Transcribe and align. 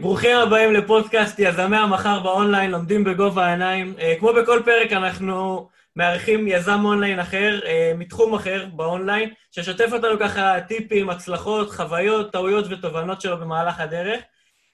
ברוכים 0.00 0.36
הבאים 0.36 0.72
לפודקאסט 0.72 1.38
יזמי 1.38 1.76
המחר 1.76 2.20
באונליין, 2.20 2.70
לומדים 2.70 3.04
בגובה 3.04 3.46
העיניים. 3.46 3.94
Uh, 3.98 4.20
כמו 4.20 4.32
בכל 4.32 4.62
פרק, 4.64 4.92
אנחנו 4.92 5.68
מארחים 5.96 6.48
יזם 6.48 6.80
אונליין 6.84 7.18
אחר, 7.18 7.60
uh, 7.62 7.66
מתחום 7.98 8.34
אחר 8.34 8.66
באונליין, 8.72 9.30
שמשתף 9.50 9.92
אותנו 9.92 10.18
ככה 10.20 10.60
טיפים, 10.60 11.10
הצלחות, 11.10 11.70
חוויות, 11.70 12.32
טעויות 12.32 12.64
ותובנות 12.70 13.20
שלו 13.20 13.40
במהלך 13.40 13.80
הדרך. 13.80 14.20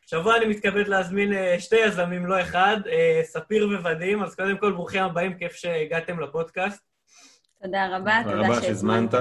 שבוע 0.07 0.37
אני 0.37 0.47
מתכבד 0.47 0.89
להזמין 0.89 1.32
uh, 1.32 1.61
שתי 1.61 1.77
יזמים, 1.77 2.27
לא 2.27 2.40
אחד, 2.40 2.77
uh, 2.84 2.88
ספיר 3.24 3.68
וואדים, 3.82 4.22
אז 4.22 4.34
קודם 4.34 4.56
כל, 4.56 4.72
ברוכים 4.72 5.02
הבאים, 5.02 5.34
כיף 5.34 5.52
שהגעתם 5.52 6.20
לפודקאסט. 6.20 6.82
תודה 7.62 7.96
רבה, 7.96 8.20
תודה 8.24 8.36
רבה 8.36 8.62
שהזמנת. 8.62 9.14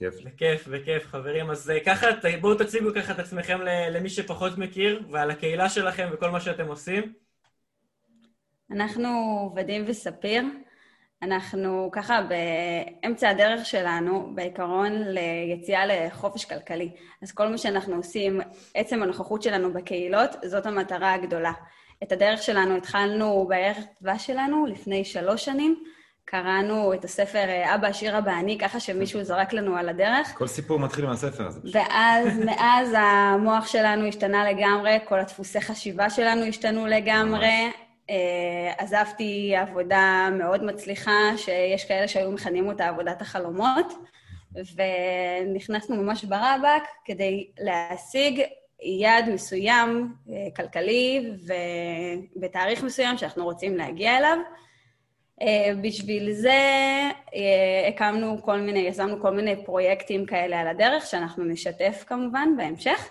כיף. 0.00 0.20
בכיף, 0.24 0.68
בכיף, 0.68 1.06
חברים. 1.06 1.50
אז 1.50 1.70
אה, 1.70 1.80
ככה, 1.80 2.06
בואו 2.40 2.54
תציגו 2.54 2.90
ככה 2.94 3.12
את 3.12 3.18
עצמכם 3.18 3.60
למי 3.90 4.08
שפחות 4.08 4.58
מכיר, 4.58 5.02
ועל 5.10 5.30
הקהילה 5.30 5.68
שלכם 5.68 6.08
וכל 6.12 6.30
מה 6.30 6.40
שאתם 6.40 6.66
עושים. 6.66 7.12
אנחנו 8.70 9.08
ודים 9.56 9.84
וספיר. 9.86 10.44
אנחנו 11.22 11.90
ככה 11.92 12.20
באמצע 12.22 13.28
הדרך 13.28 13.66
שלנו, 13.66 14.32
בעיקרון 14.34 14.92
ליציאה 14.92 15.86
לחופש 15.86 16.44
כלכלי. 16.44 16.90
אז 17.22 17.32
כל 17.32 17.48
מה 17.48 17.58
שאנחנו 17.58 17.96
עושים, 17.96 18.40
עצם 18.74 19.02
הנוכחות 19.02 19.42
שלנו 19.42 19.72
בקהילות, 19.72 20.30
זאת 20.44 20.66
המטרה 20.66 21.14
הגדולה. 21.14 21.52
את 22.02 22.12
הדרך 22.12 22.42
שלנו 22.42 22.76
התחלנו 22.76 23.46
בערך 23.48 23.76
דבש 24.02 24.26
שלנו 24.26 24.66
לפני 24.66 25.04
שלוש 25.04 25.44
שנים. 25.44 25.82
קראנו 26.30 26.94
את 26.94 27.04
הספר 27.04 27.44
אה, 27.48 27.74
אבא 27.74 27.88
עשיר 27.88 28.18
אבא 28.18 28.32
אני, 28.32 28.58
ככה 28.58 28.80
שמישהו 28.80 29.24
זרק 29.24 29.52
לנו 29.52 29.76
על 29.76 29.88
הדרך. 29.88 30.32
כל 30.34 30.46
סיפור 30.46 30.78
מתחיל 30.78 31.06
מהספר 31.06 31.46
הזה. 31.46 31.60
ואז, 31.72 32.38
מאז 32.46 32.94
המוח 32.96 33.66
שלנו 33.66 34.06
השתנה 34.06 34.50
לגמרי, 34.50 34.98
כל 35.04 35.20
הדפוסי 35.20 35.60
חשיבה 35.60 36.10
שלנו 36.10 36.44
השתנו 36.44 36.86
לגמרי. 36.86 37.70
אה, 38.10 38.72
עזבתי 38.78 39.56
עבודה 39.56 40.28
מאוד 40.38 40.64
מצליחה, 40.64 41.30
שיש 41.36 41.84
כאלה 41.84 42.08
שהיו 42.08 42.30
מכנים 42.32 42.68
אותה 42.68 42.88
עבודת 42.88 43.22
החלומות, 43.22 43.94
ונכנסנו 44.54 45.96
ממש 45.96 46.24
ברבק 46.24 46.82
כדי 47.04 47.50
להשיג 47.58 48.42
יעד 48.82 49.28
מסוים, 49.28 50.12
אה, 50.32 50.34
כלכלי, 50.56 51.32
ובתאריך 52.36 52.82
מסוים 52.82 53.18
שאנחנו 53.18 53.44
רוצים 53.44 53.76
להגיע 53.76 54.18
אליו. 54.18 54.38
אה, 55.42 55.72
בשביל 55.82 56.32
זה 56.32 56.50
אה, 57.34 57.88
הקמנו 57.88 58.42
כל 58.42 58.60
מיני, 58.60 58.78
יזמנו 58.78 59.20
כל 59.20 59.30
מיני 59.30 59.64
פרויקטים 59.64 60.26
כאלה 60.26 60.60
על 60.60 60.68
הדרך, 60.68 61.06
שאנחנו 61.06 61.44
נשתף 61.44 62.04
כמובן 62.06 62.48
בהמשך. 62.56 63.08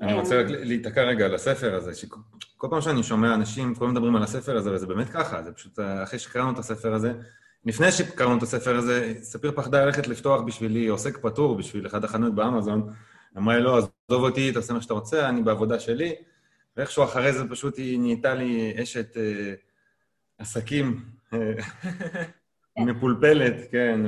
אני 0.00 0.12
רוצה 0.12 0.40
רק 0.40 0.46
להיתקע 0.48 1.02
רגע 1.02 1.24
על 1.24 1.34
הספר 1.34 1.74
הזה, 1.74 1.94
שכל 1.94 2.66
פעם 2.70 2.80
שאני 2.80 3.02
שומע 3.02 3.34
אנשים, 3.34 3.74
כולם 3.74 3.90
מדברים 3.90 4.16
על 4.16 4.22
הספר 4.22 4.56
הזה, 4.56 4.72
וזה 4.72 4.86
באמת 4.86 5.08
ככה, 5.08 5.42
זה 5.42 5.52
פשוט 5.52 5.78
אחרי 6.02 6.18
שקראנו 6.18 6.50
את 6.50 6.58
הספר 6.58 6.94
הזה, 6.94 7.12
לפני 7.64 7.92
שקראנו 7.92 8.38
את 8.38 8.42
הספר 8.42 8.76
הזה, 8.76 9.14
ספיר 9.22 9.52
פחדה 9.52 9.84
ללכת 9.84 10.08
לפתוח 10.08 10.40
בשבילי 10.40 10.86
עוסק 10.86 11.18
פטור, 11.18 11.56
בשביל 11.56 11.86
אחד 11.86 12.04
החנויות 12.04 12.34
באמזון, 12.34 12.92
אמרה 13.36 13.56
לי, 13.56 13.62
לא, 13.62 13.78
עזוב 13.78 14.24
אותי, 14.24 14.52
תעשה 14.52 14.72
מה 14.72 14.80
שאתה 14.82 14.94
רוצה, 14.94 15.28
אני 15.28 15.42
בעבודה 15.42 15.80
שלי, 15.80 16.14
ואיכשהו 16.76 17.04
אחרי 17.04 17.32
זה 17.32 17.48
פשוט 17.48 17.78
היא 17.78 17.98
נהייתה 17.98 18.34
לי 18.34 18.74
אשת 18.82 19.16
אה, 19.16 19.54
עסקים 20.38 21.04
מפולפלת, 22.78 23.70
כן, 23.70 24.00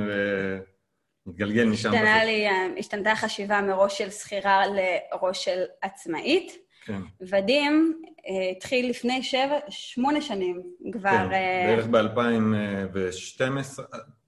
ומתגלגל 1.25 1.65
משם. 1.65 1.89
השתנה 1.89 2.25
לי, 2.25 2.47
השתנתה 2.79 3.11
החשיבה 3.11 3.61
מראש 3.61 3.97
של 3.97 4.09
שכירה 4.09 4.63
לראש 4.67 5.45
של 5.45 5.63
עצמאית. 5.81 6.63
כן. 6.85 7.01
ודים 7.21 8.01
אה, 8.27 8.51
התחיל 8.51 8.89
לפני 8.89 9.23
שבע, 9.23 9.57
שמונה 9.69 10.21
שנים 10.21 10.61
כבר... 10.91 11.09
כן, 11.09 11.31
אה, 11.33 11.75
בערך 11.75 11.87
ב-2012, 11.87 13.81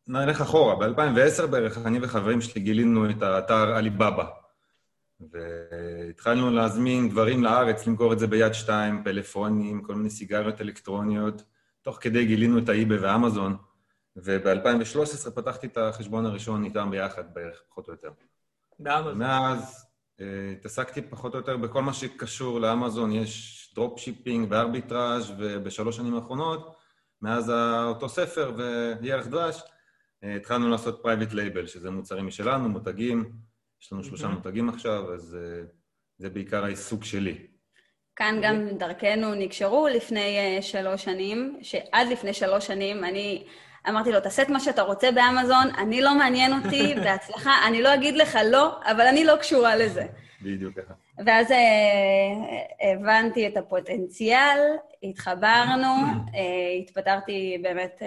נלך 0.08 0.42
אחורה, 0.42 0.76
ב-2010 0.76 1.46
בערך, 1.46 1.78
אני 1.86 2.00
וחברים 2.02 2.42
שלי 2.42 2.62
גילינו 2.62 3.10
את 3.10 3.22
האתר 3.22 3.76
עליבאבא. 3.76 4.26
והתחלנו 5.32 6.52
להזמין 6.52 7.10
דברים 7.10 7.44
לארץ, 7.44 7.88
למכור 7.88 8.14
את 8.14 8.20
זה 8.20 8.28
ביד 8.28 8.54
שתיים, 8.54 9.04
פלאפונים, 9.04 9.82
כל 9.82 9.96
מיני 9.96 10.10
סיגריות 10.10 10.62
אלקטרוניות. 10.62 11.44
תוך 11.86 11.98
כדי 12.02 12.26
גילינו 12.26 12.60
את 12.60 12.70
ה 12.70 12.75
eBay 12.75 12.96
ואמזון, 13.02 13.58
וב-2013 14.16 15.32
פתחתי 15.32 15.68
את 15.68 15.78
החשבון 15.78 16.26
הראשון 16.26 16.64
איתם 16.64 16.92
ביחד 16.92 17.34
בערך, 17.34 17.62
פחות 17.70 17.88
או 17.88 17.94
יותר. 17.94 18.10
באמזון. 18.80 19.18
מאז 19.18 19.86
uh, 20.20 20.24
התעסקתי 20.58 21.02
פחות 21.02 21.34
או 21.34 21.40
יותר 21.40 21.58
בכל 21.58 21.82
מה 21.82 21.94
שקשור 21.94 22.60
לאמזון, 22.60 23.12
יש 23.12 23.72
drop 23.76 24.00
shipping 24.00 24.48
וארביטראז' 24.50 25.32
ובשלוש 25.38 25.98
שנים 25.98 26.16
האחרונות, 26.16 26.76
מאז 27.22 27.50
אותו 27.86 28.10
ספר 28.10 28.54
וירח 29.02 29.28
דבש, 29.28 29.62
uh, 29.62 30.28
התחלנו 30.28 30.70
לעשות 30.70 31.00
private 31.02 31.34
label, 31.34 31.68
שזה 31.68 31.92
מוצרים 31.92 32.28
משלנו, 32.28 32.70
מותגים, 32.70 33.32
יש 33.82 33.94
לנו 33.94 34.04
שלושה 34.04 34.28
מותגים 34.28 34.70
עכשיו, 34.70 35.14
אז 35.14 35.38
uh, 35.38 35.68
זה 36.18 36.30
בעיקר 36.30 36.64
העיסוק 36.64 37.04
שלי. 37.04 37.48
כאן 38.16 38.40
גם 38.42 38.68
דרכנו 38.78 39.36
נקשרו 39.36 39.88
לפני 39.88 40.58
uh, 40.60 40.62
שלוש 40.62 41.04
שנים, 41.04 41.60
שעד 41.62 42.08
לפני 42.08 42.34
שלוש 42.34 42.68
שנים 42.68 43.04
אני 43.04 43.44
אמרתי 43.90 44.12
לו, 44.12 44.20
תעשה 44.20 44.42
את 44.42 44.50
מה 44.50 44.60
שאתה 44.60 44.82
רוצה 44.82 45.12
באמזון, 45.12 45.68
אני 45.78 46.02
לא 46.02 46.18
מעניין 46.18 46.54
אותי, 46.54 46.96
בהצלחה, 47.04 47.52
אני 47.68 47.82
לא 47.82 47.94
אגיד 47.94 48.18
לך 48.18 48.38
לא, 48.52 48.80
אבל 48.84 49.08
אני 49.08 49.24
לא 49.24 49.36
קשורה 49.36 49.76
לזה. 49.76 50.06
בדיוק 50.42 50.80
ככה. 50.80 50.94
ואז 51.26 51.52
uh, 51.52 51.56
הבנתי 52.82 53.48
את 53.48 53.58
הפוטנציאל, 53.58 54.60
התחברנו, 55.04 55.88
uh, 56.28 56.38
התפטרתי 56.82 57.58
באמת 57.62 58.02
uh, 58.02 58.06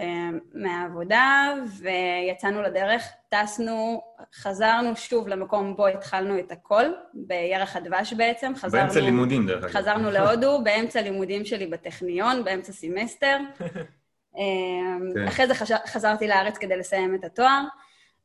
מהעבודה, 0.55 1.53
ויצאנו 1.83 2.63
לדרך, 2.63 3.09
טסנו, 3.29 4.03
חזרנו 4.35 4.97
שוב 4.97 5.29
למקום 5.29 5.77
בו 5.77 5.87
התחלנו 5.87 6.39
את 6.39 6.53
הכל, 6.53 6.85
בירח 7.15 7.77
הדבש 7.77 8.13
בעצם. 8.13 8.53
חזרנו, 8.57 8.85
באמצע 8.85 9.01
לימודים, 9.01 9.47
דרך 9.47 9.65
אגב. 9.65 9.73
חזרנו 9.73 10.11
להודו, 10.11 10.65
באמצע 10.65 11.03
לימודים 11.03 11.45
שלי 11.45 11.67
בטכניון, 11.67 12.45
באמצע 12.45 12.73
סמסטר. 12.73 13.39
כן. 15.15 15.27
אחרי 15.29 15.47
זה 15.47 15.55
חזרתי 15.87 16.29
לארץ 16.29 16.59
כדי 16.59 16.77
לסיים 16.77 17.15
את 17.15 17.25
התואר. 17.25 17.65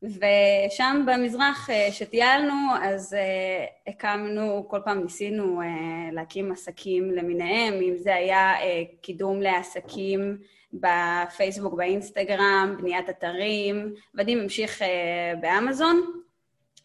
ושם 0.04 1.06
במזרח, 1.08 1.70
אה, 1.70 1.88
שטיילנו, 1.92 2.56
אז 2.82 3.14
uh, 3.14 3.90
הקמנו, 3.90 4.66
כל 4.68 4.80
פעם 4.86 5.04
ניסינו 5.04 5.62
uh, 5.62 5.66
להקים 6.14 6.52
עסקים 6.52 7.12
למיניהם, 7.12 7.74
אם 7.74 7.94
זה 7.98 8.16
היה 8.16 8.54
קידום 9.02 9.42
לעסקים 9.42 10.38
בפייסבוק, 10.74 11.74
באינסטגרם, 11.74 12.76
בניית 12.82 13.10
אתרים. 13.10 13.94
ודים 14.16 14.40
המשיך 14.40 14.82
באמזון, 15.42 16.02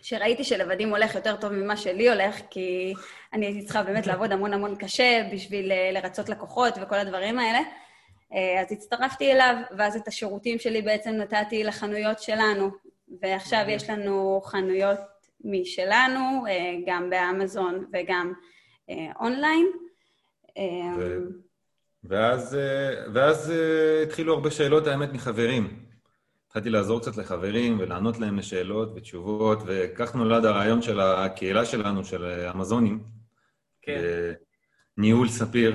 שראיתי 0.02 0.44
שלוודים 0.44 0.90
הולך 0.90 1.14
יותר 1.14 1.36
טוב 1.36 1.52
ממה 1.52 1.76
שלי 1.76 2.08
הולך, 2.10 2.40
כי 2.50 2.94
אני 3.32 3.46
הייתי 3.46 3.64
צריכה 3.64 3.82
באמת 3.82 4.06
לעבוד 4.06 4.32
המון 4.32 4.52
המון 4.52 4.76
קשה 4.76 5.28
בשביל 5.32 5.72
לרצות 5.92 6.28
לקוחות 6.28 6.74
וכל 6.82 6.94
הדברים 6.94 7.38
האלה. 7.38 7.60
אז 8.60 8.72
הצטרפתי 8.72 9.32
אליו, 9.32 9.56
ואז 9.76 9.96
את 9.96 10.08
השירותים 10.08 10.58
שלי 10.58 10.82
בעצם 10.82 11.10
נתתי 11.10 11.64
לחנויות 11.64 12.18
שלנו, 12.18 12.70
ועכשיו 13.22 13.64
יש 13.68 13.90
לנו 13.90 14.40
חנויות 14.44 14.98
משלנו, 15.44 16.46
אה, 16.48 16.74
גם 16.86 17.10
באמזון 17.10 17.84
וגם 17.92 18.32
אה, 18.90 19.06
אונליין. 19.20 19.66
ו... 20.98 21.18
ואז, 22.04 22.54
אה, 22.54 23.04
ואז 23.14 23.52
התחילו 24.02 24.34
הרבה 24.34 24.50
שאלות, 24.50 24.86
האמת, 24.86 25.12
מחברים. 25.12 25.84
התחלתי 26.46 26.70
לעזור 26.70 27.00
קצת 27.00 27.16
לחברים 27.16 27.80
ולענות 27.80 28.18
להם 28.18 28.38
לשאלות 28.38 28.92
ותשובות, 28.96 29.58
וכך 29.66 30.14
נולד 30.14 30.44
הרעיון 30.44 30.82
של 30.82 31.00
הקהילה 31.00 31.64
שלנו, 31.64 32.04
של 32.04 32.24
אמזונים. 32.54 33.04
כן. 33.82 34.02
ניהול 34.96 35.28
ספיר. 35.28 35.74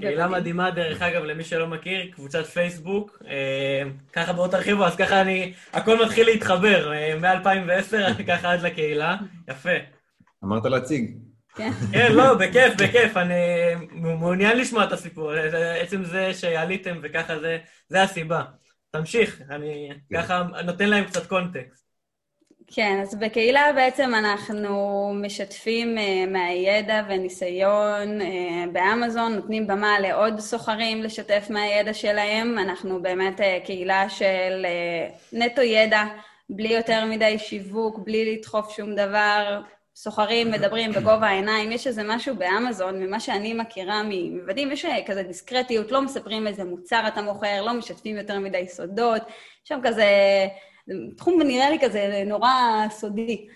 קהילה 0.00 0.28
מדהימה, 0.28 0.70
דרך 0.70 1.02
אגב, 1.02 1.24
למי 1.24 1.44
שלא 1.44 1.66
מכיר, 1.66 2.10
קבוצת 2.12 2.46
פייסבוק. 2.46 3.22
אה, 3.28 3.82
ככה 4.12 4.32
בואו 4.32 4.48
תרחיבו, 4.48 4.84
אז 4.84 4.96
ככה 4.96 5.20
אני... 5.20 5.52
הכל 5.72 6.04
מתחיל 6.04 6.26
להתחבר, 6.26 6.92
אה, 6.92 7.14
מ-2010 7.18 8.22
ככה 8.28 8.52
עד 8.52 8.60
לקהילה. 8.60 9.16
יפה. 9.48 9.70
אמרת 10.44 10.64
להציג. 10.64 11.16
כן. 11.54 11.70
כן, 11.92 12.12
לא, 12.12 12.34
בכיף, 12.34 12.74
בכיף. 12.78 13.16
אני 13.16 13.34
מעוניין 13.92 14.58
לשמוע 14.58 14.84
את 14.84 14.92
הסיפור. 14.92 15.32
עצם 15.80 16.04
זה 16.04 16.34
שעליתם 16.34 16.98
וככה 17.02 17.38
זה, 17.38 17.58
זה 17.88 18.02
הסיבה. 18.02 18.42
תמשיך, 18.90 19.42
אני 19.50 19.90
כן. 20.10 20.22
ככה 20.22 20.42
נותן 20.64 20.88
להם 20.88 21.04
קצת 21.04 21.26
קונטקסט. 21.26 21.89
כן, 22.72 23.00
אז 23.02 23.14
בקהילה 23.14 23.72
בעצם 23.74 24.14
אנחנו 24.14 25.12
משתפים 25.14 25.98
uh, 25.98 26.30
מהידע 26.30 27.02
וניסיון 27.08 28.20
uh, 28.20 28.24
באמזון, 28.72 29.34
נותנים 29.34 29.66
במה 29.66 30.00
לעוד 30.00 30.40
סוחרים 30.40 31.02
לשתף 31.02 31.46
מהידע 31.50 31.94
שלהם. 31.94 32.58
אנחנו 32.58 33.02
באמת 33.02 33.40
uh, 33.40 33.42
קהילה 33.64 34.08
של 34.08 34.66
נטו 35.32 35.62
ידע, 35.62 36.04
בלי 36.50 36.68
יותר 36.68 37.04
מדי 37.04 37.38
שיווק, 37.38 37.98
בלי 37.98 38.36
לדחוף 38.36 38.76
שום 38.76 38.94
דבר, 38.94 39.60
סוחרים 39.96 40.50
מדברים 40.50 40.92
בגובה 40.92 41.26
העיניים, 41.26 41.72
יש 41.72 41.86
איזה 41.86 42.02
משהו 42.06 42.36
באמזון, 42.36 43.02
ממה 43.02 43.20
שאני 43.20 43.54
מכירה 43.54 44.02
ממבדים, 44.08 44.72
יש 44.72 44.86
כזה 45.06 45.22
דיסקרטיות, 45.22 45.92
לא 45.92 46.02
מספרים 46.02 46.46
איזה 46.46 46.64
מוצר 46.64 47.02
אתה 47.08 47.22
מוכר, 47.22 47.62
לא 47.62 47.72
משתפים 47.72 48.16
יותר 48.16 48.38
מדי 48.38 48.68
סודות, 48.68 49.22
שם 49.64 49.78
כזה, 49.82 50.06
תחום 51.16 51.42
נראה 51.42 51.70
לי 51.70 51.78
כזה 51.80 52.22
נורא 52.26 52.50
סודי. 52.90 53.46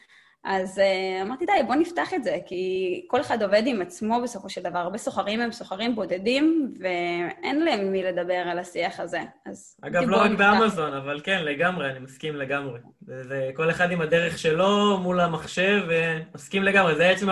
אז 0.45 0.79
uh, 0.79 1.23
אמרתי, 1.23 1.47
די, 1.47 1.53
בוא 1.67 1.75
נפתח 1.75 2.15
את 2.15 2.25
זה, 2.25 2.39
כי 2.47 3.05
כל 3.09 3.21
אחד 3.21 3.43
עובד 3.43 3.63
עם 3.67 3.83
עצמו 3.83 4.21
בסופו 4.23 4.49
של 4.49 4.63
דבר. 4.63 4.79
הרבה 4.79 4.99
סוחרים 4.99 5.41
הם 5.41 5.53
סוחרים 5.53 5.95
בודדים, 5.95 6.75
ואין 6.81 7.65
להם 7.65 7.93
מי 7.93 8.03
לדבר 8.03 8.35
על 8.35 8.59
השיח 8.59 9.01
הזה. 9.01 9.21
אז... 9.47 9.77
אגב, 9.83 10.03
לא 10.03 10.17
רק 10.17 10.31
באמזון, 10.31 10.93
אבל 10.95 11.21
כן, 11.25 11.45
לגמרי, 11.45 11.91
אני 11.91 11.99
מסכים 11.99 12.37
לגמרי. 12.37 12.81
זה 13.03 13.51
כל 13.55 13.71
אחד 13.71 13.91
עם 13.91 14.01
הדרך 14.01 14.39
שלו 14.39 14.99
מול 14.99 15.21
המחשב, 15.21 15.83
ומסכים 15.89 16.63
לגמרי. 16.63 16.95
זה 16.95 17.09
עצם, 17.09 17.29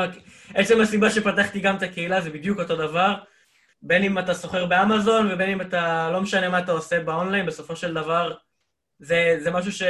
עצם 0.55 0.81
הסיבה 0.81 1.11
שפתחתי 1.11 1.61
גם 1.61 1.77
את 1.77 1.83
הקהילה, 1.83 2.21
זה 2.21 2.31
בדיוק 2.31 2.61
אותו 2.61 2.77
דבר. 2.77 3.15
בין 3.83 4.03
אם 4.03 4.19
אתה 4.19 4.35
סוחר 4.35 4.67
באמזון, 4.67 5.33
ובין 5.33 5.51
אם 5.51 5.61
אתה, 5.61 6.11
לא 6.13 6.21
משנה 6.21 6.49
מה 6.49 6.59
אתה 6.59 6.73
עושה 6.73 7.01
באונליין, 7.01 7.47
בסופו 7.47 7.77
של 7.77 7.95
דבר, 7.95 8.35
זה, 9.03 9.37
זה 9.39 9.51
משהו 9.51 9.73
ש... 9.73 9.83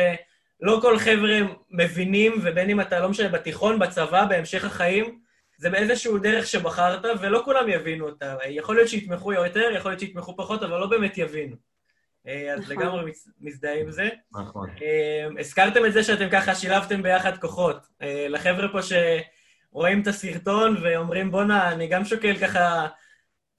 לא 0.63 0.79
כל 0.83 0.99
חבר'ה 0.99 1.39
מבינים, 1.71 2.33
ובין 2.43 2.71
אם 2.71 2.81
אתה, 2.81 3.01
לא 3.01 3.09
משנה, 3.09 3.29
בתיכון, 3.29 3.79
בצבא, 3.79 4.25
בהמשך 4.25 4.65
החיים, 4.65 5.19
זה 5.59 5.71
באיזשהו 5.71 6.19
דרך 6.19 6.47
שבחרת, 6.47 7.05
ולא 7.21 7.43
כולם 7.45 7.69
יבינו 7.69 8.09
אותה. 8.09 8.37
יכול 8.49 8.77
להיות 8.77 8.89
שיתמכו 8.89 9.33
יותר, 9.33 9.71
יכול 9.75 9.91
להיות 9.91 10.01
שיתמכו 10.01 10.37
פחות, 10.37 10.63
אבל 10.63 10.79
לא 10.79 10.87
באמת 10.87 11.19
יבינו. 11.19 11.57
אה, 12.27 12.55
אז 12.55 12.61
נכון. 12.61 12.77
לגמרי 12.77 13.13
מזדהה 13.41 13.81
עם 13.81 13.91
זה. 13.91 14.09
נכון. 14.33 14.71
אה, 14.83 15.41
הזכרתם 15.41 15.87
את 15.87 15.93
זה 15.93 16.05
שאתם 16.05 16.29
ככה 16.31 16.55
שילבתם 16.55 17.03
ביחד 17.03 17.39
כוחות. 17.39 17.87
אה, 18.03 18.27
לחבר'ה 18.29 18.69
פה 18.73 18.79
שרואים 18.83 20.03
את 20.03 20.07
הסרטון 20.07 20.77
ואומרים, 20.83 21.31
בואנה, 21.31 21.73
אני 21.73 21.87
גם 21.87 22.05
שוקל 22.05 22.39
ככה 22.39 22.87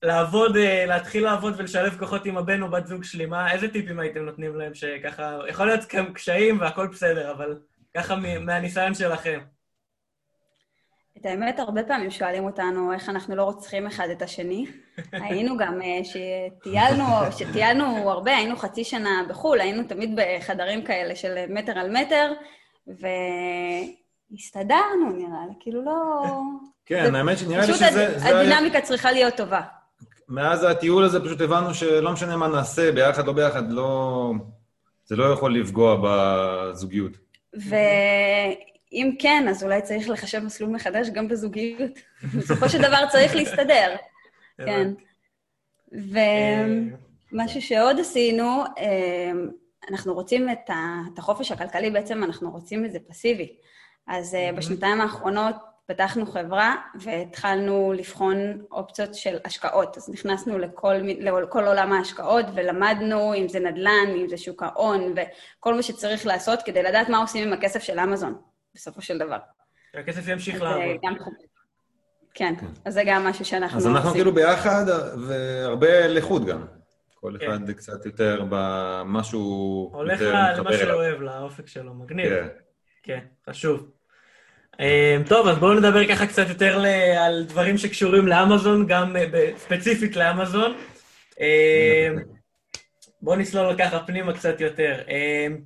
לעבוד, 0.03 0.57
אה, 0.57 0.85
להתחיל 0.85 1.23
לעבוד 1.23 1.53
ולשלב 1.57 1.97
כוחות 1.99 2.25
עם 2.25 2.37
הבן 2.37 2.61
או 2.61 2.71
בת 2.71 2.87
זוג 2.87 3.03
שלי, 3.03 3.25
מה, 3.25 3.51
איזה 3.51 3.67
טיפים 3.67 3.99
הייתם 3.99 4.19
נותנים 4.19 4.55
להם 4.55 4.73
שככה, 4.73 5.37
יכול 5.49 5.65
להיות 5.65 5.85
כאן 5.85 6.13
קשיים 6.13 6.59
והכל 6.59 6.87
בסדר, 6.87 7.31
אבל 7.31 7.59
ככה 7.97 8.15
מהניסיון 8.39 8.93
שלכם. 8.93 9.39
את 11.17 11.25
האמת, 11.25 11.59
הרבה 11.59 11.83
פעמים 11.83 12.11
שואלים 12.11 12.45
אותנו 12.45 12.93
איך 12.93 13.09
אנחנו 13.09 13.35
לא 13.35 13.43
רוצחים 13.43 13.87
אחד 13.87 14.07
את 14.09 14.21
השני. 14.21 14.65
היינו 15.11 15.57
גם, 15.57 15.81
אה, 15.81 15.99
שטיילנו, 16.03 17.03
שטיילנו 17.31 18.11
הרבה, 18.11 18.35
היינו 18.35 18.55
חצי 18.55 18.83
שנה 18.83 19.23
בחו"ל, 19.29 19.61
היינו 19.61 19.83
תמיד 19.83 20.19
בחדרים 20.19 20.83
כאלה 20.83 21.15
של 21.15 21.45
מטר 21.49 21.79
על 21.79 21.97
מטר, 21.97 22.33
והסתדרנו, 24.31 25.09
נראה 25.11 25.45
לי, 25.49 25.53
כאילו 25.59 25.85
לא... 25.85 26.23
כן, 26.85 27.15
האמת 27.15 27.37
שנראה 27.37 27.65
לי 27.65 27.73
שזה... 27.73 27.85
פשוט 27.85 28.25
הדינמיקה 28.25 28.81
צריכה 28.81 29.11
להיות 29.11 29.37
טובה. 29.37 29.61
מאז 30.33 30.63
הטיול 30.63 31.03
הזה 31.03 31.19
פשוט 31.23 31.41
הבנו 31.41 31.73
שלא 31.73 32.11
משנה 32.11 32.37
מה 32.37 32.47
נעשה, 32.47 32.91
ביחד, 32.91 33.27
לא 33.27 33.33
ביחד, 33.33 33.71
לא... 33.71 34.31
זה 35.05 35.15
לא 35.15 35.23
יכול 35.23 35.59
לפגוע 35.59 35.97
בזוגיות. 36.03 37.11
ואם 37.53 39.15
כן, 39.19 39.45
אז 39.49 39.63
אולי 39.63 39.81
צריך 39.81 40.09
לחשב 40.09 40.39
מסלול 40.39 40.69
מחדש 40.69 41.09
גם 41.09 41.27
בזוגיות. 41.27 41.91
בסופו 42.37 42.69
של 42.69 42.77
דבר 42.77 43.07
צריך 43.11 43.35
להסתדר. 43.35 43.95
כן. 44.57 44.91
ומשהו 47.31 47.61
שעוד 47.61 47.99
עשינו, 47.99 48.63
אה, 48.77 49.31
אנחנו 49.89 50.13
רוצים 50.13 50.49
את 50.49 51.17
החופש 51.17 51.51
הכלכלי, 51.51 51.91
בעצם 51.91 52.23
אנחנו 52.23 52.51
רוצים 52.51 52.85
את 52.85 52.91
זה 52.91 52.99
פסיבי. 53.09 53.55
אז 54.07 54.35
אה, 54.35 54.49
בשנתיים 54.57 55.01
האחרונות 55.01 55.55
פתחנו 55.85 56.25
חברה 56.25 56.75
והתחלנו 56.99 57.93
לבחון 57.97 58.37
אופציות 58.71 59.15
של 59.15 59.37
השקעות. 59.45 59.97
אז 59.97 60.09
נכנסנו 60.09 60.57
לכל, 60.57 60.93
לכל 61.19 61.65
עולם 61.65 61.93
ההשקעות 61.93 62.45
ולמדנו 62.55 63.33
אם 63.33 63.47
זה 63.47 63.59
נדל"ן, 63.59 64.15
אם 64.15 64.27
זה 64.27 64.37
שוק 64.37 64.63
ההון 64.63 65.13
וכל 65.15 65.73
מה 65.73 65.83
שצריך 65.83 66.25
לעשות 66.25 66.59
כדי 66.65 66.83
לדעת 66.83 67.09
מה 67.09 67.17
עושים 67.17 67.47
עם 67.47 67.53
הכסף 67.53 67.83
של 67.83 67.99
אמזון, 67.99 68.41
בסופו 68.75 69.01
של 69.01 69.17
דבר. 69.17 69.37
הכסף 69.93 70.27
ימשיך 70.27 70.61
לעבוד. 70.61 70.97
גם... 71.03 71.15
כן, 72.33 72.55
כן, 72.59 72.65
אז 72.85 72.93
זה 72.93 73.03
גם 73.05 73.23
משהו 73.23 73.45
שאנחנו 73.45 73.77
עושים. 73.77 73.91
אז 73.91 73.97
אנחנו 73.97 74.13
כאילו 74.13 74.33
ביחד, 74.33 74.85
והרבה 75.27 76.07
לחוד 76.07 76.45
גם. 76.45 76.65
כל 77.15 77.33
כן. 77.39 77.51
אחד 77.51 77.71
קצת 77.71 78.05
יותר 78.05 78.45
במשהו... 78.49 79.89
הולך 79.93 80.21
למה 80.57 80.73
שהוא 80.73 80.91
אוהב, 80.91 81.21
לאופק 81.21 81.67
שלו, 81.67 81.93
מגניב. 81.93 82.29
כן. 82.29 82.47
כן, 83.03 83.19
חשוב. 83.49 83.92
אמ, 84.79 85.23
טוב, 85.29 85.47
אז 85.47 85.57
בואו 85.57 85.73
נדבר 85.73 86.07
ככה 86.07 86.27
קצת 86.27 86.49
יותר 86.49 86.83
על 87.19 87.43
דברים 87.43 87.77
שקשורים 87.77 88.27
לאמזון, 88.27 88.87
גם 88.87 89.15
אה, 89.15 89.51
ספציפית 89.57 90.15
לאמזון. 90.15 90.77
אמ, 91.39 92.17
בואו 93.21 93.35
נסלול 93.35 93.75
ככה 93.77 93.99
פנימה 93.99 94.33
קצת 94.33 94.61
יותר. 94.61 95.01
אמ, 95.07 95.57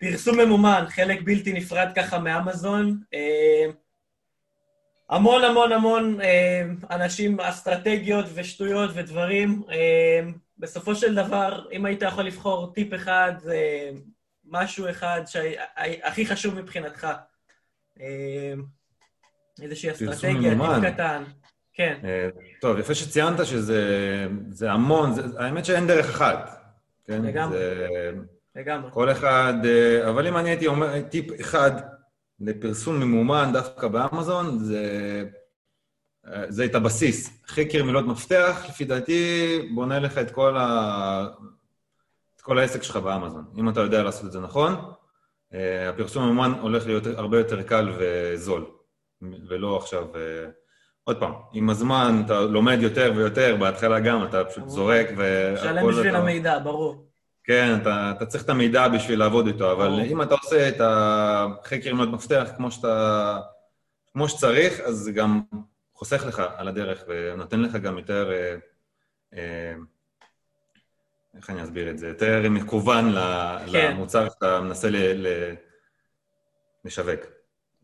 פרסום 0.00 0.40
ממומן, 0.40 0.84
חלק 0.88 1.20
בלתי 1.24 1.52
נפרד 1.52 1.88
ככה 1.96 2.18
מאמזון. 2.18 3.00
המון 5.10 5.44
המון 5.44 5.72
המון 5.72 6.18
אנשים, 6.90 7.40
אסטרטגיות 7.40 8.26
ושטויות 8.34 8.90
ודברים. 8.94 9.62
בסופו 10.58 10.94
של 10.94 11.14
דבר, 11.14 11.66
אם 11.72 11.84
היית 11.84 12.02
יכול 12.02 12.24
לבחור 12.24 12.72
טיפ 12.74 12.94
אחד, 12.94 13.32
משהו 14.44 14.90
אחד 14.90 15.20
שהכי 15.26 16.26
חשוב 16.26 16.54
מבחינתך, 16.54 17.06
איזושהי 19.62 19.90
אסטרטגיה, 19.90 20.50
טיפ 20.50 20.92
קטן. 20.92 21.22
כן. 21.72 21.98
אה, 22.04 22.28
טוב, 22.60 22.78
יפה 22.78 22.94
שציינת 22.94 23.46
שזה 23.46 24.70
המון, 24.70 25.12
זה, 25.12 25.22
האמת 25.38 25.64
שאין 25.64 25.86
דרך 25.86 26.08
אחת. 26.08 26.66
כן? 27.06 27.22
לגמרי. 27.22 27.58
זה, 27.58 28.12
לגמרי. 28.56 28.90
כל 28.92 29.10
אחד, 29.10 29.54
אה, 29.64 30.10
אבל 30.10 30.26
אם 30.26 30.36
אני 30.36 30.48
הייתי 30.48 30.66
אומר 30.66 31.02
טיפ 31.02 31.40
אחד 31.40 31.72
לפרסום 32.40 33.00
ממומן 33.00 33.50
דווקא 33.52 33.88
באמזון, 33.88 34.58
זה, 34.58 35.24
אה, 36.26 36.44
זה 36.48 36.64
את 36.64 36.74
הבסיס. 36.74 37.40
חקר 37.46 37.84
מילות 37.84 38.06
מפתח, 38.06 38.64
לפי 38.68 38.84
דעתי, 38.84 39.58
בונה 39.74 39.98
לך 39.98 40.18
את 40.18 40.30
כל, 40.30 40.56
ה... 40.56 41.26
את 42.36 42.40
כל 42.40 42.58
העסק 42.58 42.82
שלך 42.82 42.96
באמזון. 42.96 43.44
אם 43.56 43.68
אתה 43.68 43.80
יודע 43.80 44.02
לעשות 44.02 44.24
את 44.24 44.32
זה 44.32 44.40
נכון, 44.40 44.72
אה, 44.72 44.80
הפרסום 45.88 46.22
המומן 46.22 46.52
הולך 46.60 46.86
להיות 46.86 47.06
הרבה 47.06 47.38
יותר 47.38 47.62
קל 47.62 47.92
וזול, 47.98 48.64
ולא 49.22 49.76
עכשיו... 49.76 50.16
אה, 50.16 50.50
עוד 51.04 51.20
פעם, 51.20 51.32
עם 51.52 51.70
הזמן 51.70 52.22
אתה 52.26 52.40
לומד 52.40 52.78
יותר 52.80 53.12
ויותר, 53.16 53.56
בהתחלה 53.60 54.00
גם 54.00 54.24
אתה 54.24 54.44
פשוט 54.44 54.68
זורק 54.68 55.06
והכל... 55.16 55.62
שלם 55.62 55.88
בשביל 55.88 56.08
אתה... 56.08 56.18
המידע, 56.18 56.58
ברור. 56.58 57.06
כן, 57.44 57.78
אתה, 57.82 58.12
אתה 58.16 58.26
צריך 58.26 58.44
את 58.44 58.48
המידע 58.48 58.88
בשביל 58.88 59.18
לעבוד 59.18 59.46
איתו, 59.46 59.72
אבל 59.72 59.88
ברור. 59.88 60.02
אם 60.02 60.22
אתה 60.22 60.34
עושה 60.34 60.68
את 60.68 60.80
החקר 60.80 61.90
עמלות 61.90 62.08
מפתח 62.08 62.48
כמו 62.56 62.70
שאתה... 62.70 63.38
כמו 64.12 64.28
שצריך, 64.28 64.80
אז 64.80 64.94
זה 64.96 65.12
גם 65.12 65.40
חוסך 65.94 66.24
לך 66.26 66.42
על 66.56 66.68
הדרך 66.68 67.04
ונותן 67.08 67.60
לך 67.60 67.72
גם 67.76 67.98
יותר... 67.98 68.30
אה, 68.32 68.56
אה, 69.34 69.74
איך 71.36 71.50
אני 71.50 71.62
אסביר 71.62 71.90
את 71.90 71.98
זה? 71.98 72.08
יותר 72.08 72.50
מכוון 72.50 73.12
כן. 73.72 73.90
למוצר 73.90 74.28
שאתה 74.28 74.60
מנסה 74.60 74.90
ל, 74.90 74.96
ל, 74.96 75.54
לשווק. 76.84 77.20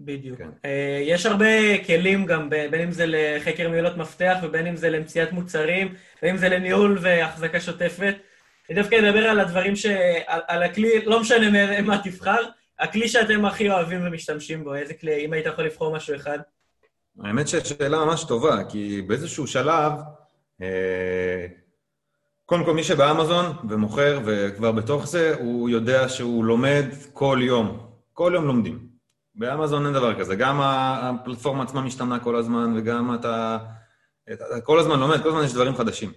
בדיוק. 0.01 0.39
כן. 0.39 0.49
Uh, 0.63 0.67
יש 1.03 1.27
הרבה 1.27 1.85
כלים 1.87 2.27
גם, 2.27 2.51
בין 2.51 2.81
אם 2.81 2.93
זה 2.93 3.05
לחקר 3.07 3.69
מילות 3.69 3.97
מפתח 3.97 4.37
ובין 4.43 4.67
אם 4.67 4.77
זה 4.77 4.91
למציאת 4.91 5.33
מוצרים, 5.33 5.95
בין 6.23 6.31
אם 6.31 6.37
זה 6.37 6.49
לניהול 6.49 6.99
והחזקה 7.01 7.61
שוטפת. 7.61 8.15
אני 8.71 8.77
דווקא 8.77 8.95
אדבר 8.95 9.25
על 9.25 9.41
הדברים 9.41 9.77
ש... 9.77 9.87
על, 10.27 10.41
על 10.49 10.63
הכלי, 10.63 11.05
לא 11.05 11.21
משנה 11.21 11.81
מה 11.83 12.01
תבחר, 12.05 12.41
הכלי 12.79 13.09
שאתם 13.09 13.45
הכי 13.45 13.71
אוהבים 13.71 14.07
ומשתמשים 14.07 14.65
בו, 14.65 14.75
איזה 14.75 14.95
כלי, 14.95 15.25
אם 15.25 15.33
היית 15.33 15.47
יכול 15.47 15.65
לבחור 15.65 15.97
משהו 15.97 16.17
אחד? 16.17 16.39
האמת 17.25 17.49
ששאלה 17.49 18.05
ממש 18.05 18.25
טובה, 18.25 18.65
כי 18.69 19.03
באיזשהו 19.03 19.47
שלב, 19.47 19.93
אה, 20.63 21.47
קודם 22.53 22.65
כל, 22.65 22.75
מי 22.75 22.85
שבאמזון 22.85 23.47
ומוכר 23.69 24.21
וכבר 24.25 24.73
בתוך 24.73 25.07
זה, 25.07 25.35
הוא 25.39 25.71
יודע 25.71 26.09
שהוא 26.09 26.45
לומד 26.45 26.85
כל 27.13 27.39
יום. 27.43 27.87
כל 28.13 28.33
יום 28.35 28.47
לומדים. 28.47 28.89
באמזון 29.35 29.87
אין 29.87 29.95
דבר 29.95 30.19
כזה. 30.19 30.37
גם 30.37 30.61
הפלטפורמה 30.61 31.63
עצמה 31.63 31.81
משתנה 31.81 32.21
כל 32.21 32.37
הזמן, 32.37 32.75
וגם 32.77 33.15
אתה... 33.15 33.59
אתה 34.33 34.45
כל 34.65 34.79
הזמן 34.79 35.01
לומד, 35.01 35.23
כל 35.23 35.29
הזמן 35.29 35.45
יש 35.45 35.53
דברים 35.53 35.77
חדשים. 35.77 36.13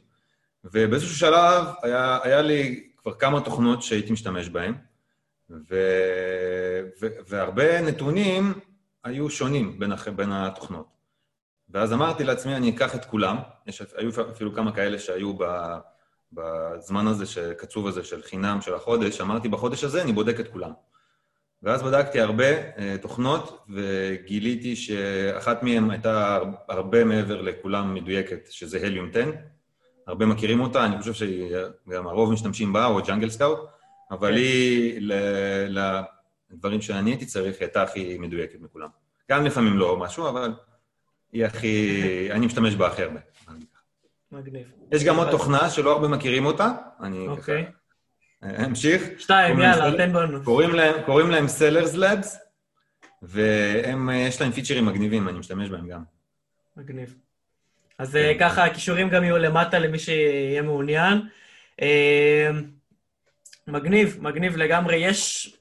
ובאיזשהו 0.63 1.15
שלב 1.15 1.65
היה, 1.84 2.20
היה 2.24 2.42
לי 2.42 2.89
כבר 2.98 3.13
כמה 3.13 3.42
תוכנות 3.42 3.84
שהייתי 3.84 4.13
משתמש 4.13 4.50
בהן, 4.50 4.74
ו, 5.50 5.75
ו, 7.01 7.08
והרבה 7.27 7.82
נתונים 7.82 8.54
היו 9.04 9.30
שונים 9.30 9.80
בין, 9.80 9.92
בין 10.15 10.32
התוכנות. 10.32 10.88
ואז 11.70 11.94
אמרתי 11.94 12.24
לעצמי, 12.24 12.56
אני 12.56 12.70
אקח 12.70 12.96
את 12.96 13.06
כולם, 13.06 13.38
יש, 13.68 13.82
היו 13.96 14.10
אפילו 14.32 14.54
כמה 14.54 14.72
כאלה 14.72 15.00
שהיו 15.00 15.34
ב... 15.38 15.44
בזמן 16.34 17.08
הזה, 17.08 17.25
שקצוב 17.25 17.88
הזה 17.88 18.03
של 18.03 18.22
חינם 18.22 18.62
של 18.62 18.75
החודש, 18.75 19.22
אמרתי, 19.22 19.50
בחודש 19.50 19.84
הזה 19.84 20.01
אני 20.01 20.13
בודק 20.13 20.39
את 20.39 20.48
כולם. 20.48 20.72
ואז 21.63 21.84
בדקתי 21.84 22.20
הרבה 22.20 22.46
uh, 22.46 22.79
תוכנות, 23.01 23.65
וגיליתי 23.70 24.75
שאחת 24.75 25.63
מהן 25.63 25.91
הייתה 25.91 26.39
הרבה 26.70 27.03
מעבר 27.03 27.41
לכולם 27.41 27.94
מדויקת, 27.94 28.48
שזה 28.50 28.79
הליום 28.84 29.10
10. 29.10 29.32
הרבה 30.08 30.25
מכירים 30.25 30.62
אותה, 30.62 30.86
אני 30.86 31.00
חושב 31.00 31.13
שגם 31.13 32.08
הרוב 32.08 32.32
משתמשים 32.32 32.74
בה, 32.74 32.86
או 32.86 33.01
ג'אנגל 33.01 33.29
סקאוט, 33.29 33.60
אבל 34.12 34.32
כן. 34.32 34.38
היא, 34.38 35.10
לדברים 36.50 36.82
שאני 36.82 37.12
הייתי 37.12 37.25
צריך, 37.25 37.62
הייתה 37.62 37.84
הכי 37.84 38.17
מדויקת 38.17 38.60
מכולם. 38.62 38.88
גם 39.32 39.46
לפעמים 39.46 39.77
לא 39.77 39.98
משהו, 39.98 40.29
אבל 40.29 40.53
היא 41.32 41.46
הכי... 41.46 42.27
אני 42.32 42.46
משתמש 42.46 42.75
בה 42.75 42.88
הכי 42.88 43.03
הרבה. 43.03 43.20
מגניב. 44.32 44.72
יש 44.91 45.03
גם 45.03 45.15
עוד 45.17 45.32
תוכנה 45.32 45.70
שלא 45.70 45.91
הרבה 45.91 46.08
מכירים 46.08 46.46
אותה, 46.46 46.72
אני. 47.01 47.27
אוקיי. 47.27 47.65
אמשיך. 48.65 49.03
שתיים, 49.17 49.60
יאללה, 49.60 49.98
תן 49.98 50.13
בנו. 50.13 50.44
קוראים 51.05 51.29
להם 51.29 51.46
Sellers 51.46 51.96
Labs, 51.96 52.27
ויש 53.24 54.41
להם 54.41 54.51
פיצ'רים 54.51 54.86
מגניבים, 54.86 55.29
אני 55.29 55.39
משתמש 55.39 55.70
בהם 55.70 55.88
גם. 55.88 56.03
מגניב. 56.77 57.15
אז 58.00 58.15
אה, 58.15 58.34
ככה 58.39 58.65
הכישורים 58.65 59.10
גם 59.10 59.24
יהיו 59.24 59.38
למטה 59.38 59.79
למי 59.79 60.00
שיהיה 60.00 60.62
מעוניין. 60.62 61.22
אה, 61.82 62.50
מגניב, 63.67 64.17
מגניב 64.22 64.58
לגמרי. 64.58 64.96
יש, 64.96 65.53